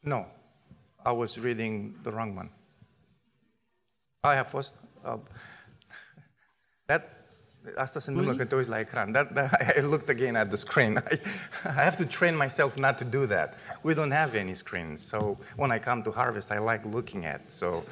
[0.00, 0.24] No,
[1.04, 2.50] I was reading the wrong one.
[4.20, 4.74] Aia a fost...
[5.04, 5.18] Uh,
[6.84, 7.15] that,
[7.74, 9.12] asta se întâmplă când te uiți la ecran.
[9.12, 10.92] That, that, I looked again at the screen.
[10.92, 11.14] I,
[11.78, 13.54] I have to train myself not to do that.
[13.82, 17.40] We don't have any screens, so when I come to Harvest, I like looking at.
[17.46, 17.66] So,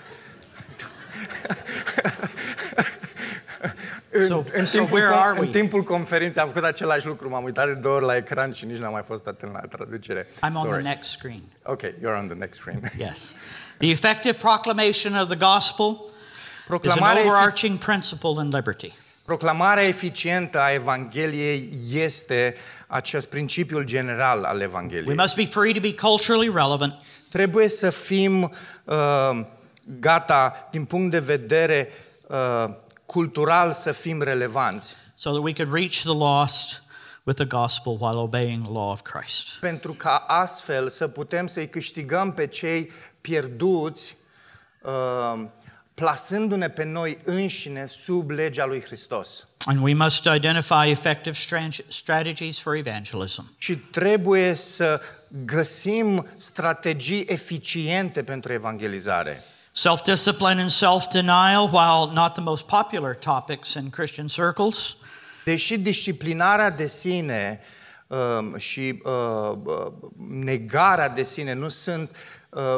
[4.28, 5.46] So- în, so timpul, where are we?
[5.46, 7.28] în timpul conferinței am făcut același lucru.
[7.28, 10.26] M-am uitat de două ori la ecran și nici n-am mai fost atent la traducere.
[10.26, 11.42] I'm on the next screen.
[11.62, 12.92] Okay, you're on the next screen.
[12.98, 13.34] Yes.
[13.78, 16.10] The effective proclamation of the gospel is
[16.68, 18.92] an Proclamarea, overarching principle in liberty.
[19.24, 22.54] Proclamarea eficientă a Evangheliei este
[22.86, 25.16] acest principiul general al We Evangheliei.
[25.16, 26.94] must be free to be culturally relevant.
[27.30, 28.42] Trebuie să fim
[28.84, 29.40] uh,
[30.00, 31.88] gata, din punct de vedere
[32.26, 32.64] uh,
[33.06, 34.96] cultural, să fim relevanți.
[35.16, 36.82] so that we could reach the lost
[37.24, 39.48] with the gospel while obeying the law of Christ.
[39.60, 44.16] Pentru ca astfel să putem să-i câștigăm pe cei pierduți,
[44.82, 45.44] uh,
[45.94, 49.48] plasându-ne pe noi înșine sub legea lui Hristos.
[49.66, 53.54] And we must identify effective stran- strategies for evangelism.
[53.58, 55.00] Și trebuie să
[55.44, 59.42] găsim strategii eficiente pentru evangelizare.
[59.72, 64.96] Self discipline and self denial, while not the most popular topics in Christian circles,
[65.44, 67.60] Deși disciplinarea de sine
[68.06, 69.86] um, și uh, uh,
[70.28, 72.16] negarea de sine nu sunt uh,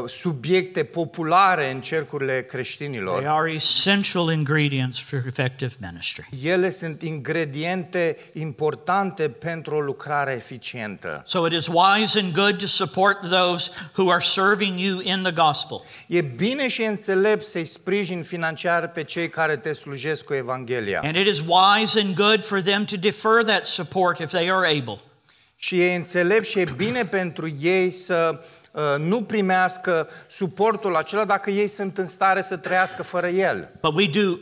[0.06, 3.26] subiecte populare în cercurile They creștinilor.
[3.26, 6.28] are essential ingredients for effective ministry.
[6.42, 11.22] Ele sunt ingrediente importante pentru o lucrare eficientă.
[11.24, 15.32] So it is wise and good to support those who are serving you in the
[15.32, 15.82] gospel.
[16.06, 21.00] E bine și înțelept să-i sprijin financiar pe cei care te slujesc cu Evanghelia.
[21.04, 24.78] And it is wise and good for them to defer that support if they are
[24.78, 24.98] able.
[25.56, 28.38] Și e înțelept și e bine pentru ei să uh,
[28.98, 33.70] nu primească suportul acela dacă ei sunt în stare să trăiască fără el.
[33.82, 34.38] But we do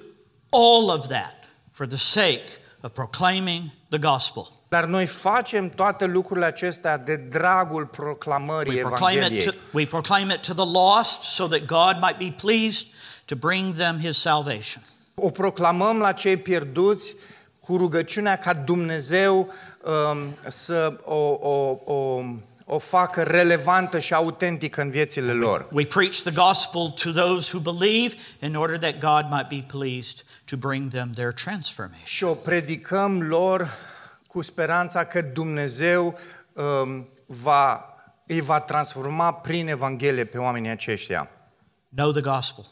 [0.50, 1.34] all of that
[1.70, 2.44] for the sake
[2.80, 4.48] of proclaiming the gospel.
[4.68, 9.52] Dar noi facem toate lucrurile acestea de dragul proclamării We proclaim, it Evangheliei.
[9.52, 12.86] to, we proclaim it to the lost so that God might be pleased
[13.24, 14.82] to bring them his salvation.
[15.14, 17.16] O proclamăm la cei pierduți
[17.60, 22.20] cu rugăciunea ca Dumnezeu um, să o, o, o,
[22.64, 25.68] o facă relevantă și autentică în viețile lor.
[25.72, 30.24] We preach the gospel to those who believe in order that God might be pleased
[30.44, 32.04] to bring them their transformation.
[32.04, 33.68] Și o predicăm lor
[34.26, 36.18] cu speranța că Dumnezeu
[36.52, 37.84] um, va,
[38.26, 41.30] îi va transforma prin Evanghelie pe oamenii aceștia.
[41.94, 42.64] Know the gospel.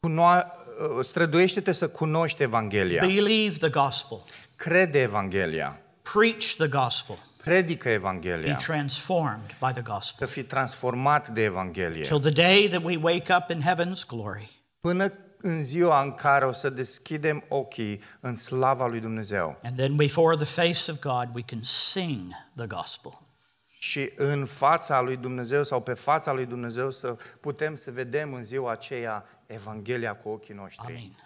[0.00, 0.50] Cuno-
[0.96, 3.06] uh, străduiește-te să cunoști Evanghelia.
[3.06, 4.18] Believe the gospel.
[4.56, 5.80] Crede Evanghelia.
[6.12, 7.18] Preach the gospel.
[7.44, 8.56] Predică Be Evanghelia.
[8.56, 10.28] transformed by the Să gospel.
[10.28, 12.02] fii transformat de Evanghelie.
[12.02, 14.50] Till the day that we wake up in heaven's glory.
[14.80, 19.58] Până în ziua în care o să deschidem ochii în slava lui Dumnezeu.
[19.62, 22.20] And then before the face of God, we can sing
[22.56, 23.18] the gospel.
[23.78, 28.42] Și în fața lui Dumnezeu sau pe fața lui Dumnezeu să putem să vedem în
[28.42, 30.86] ziua aceea Evanghelia cu ochii noștri.
[30.86, 31.16] Amen.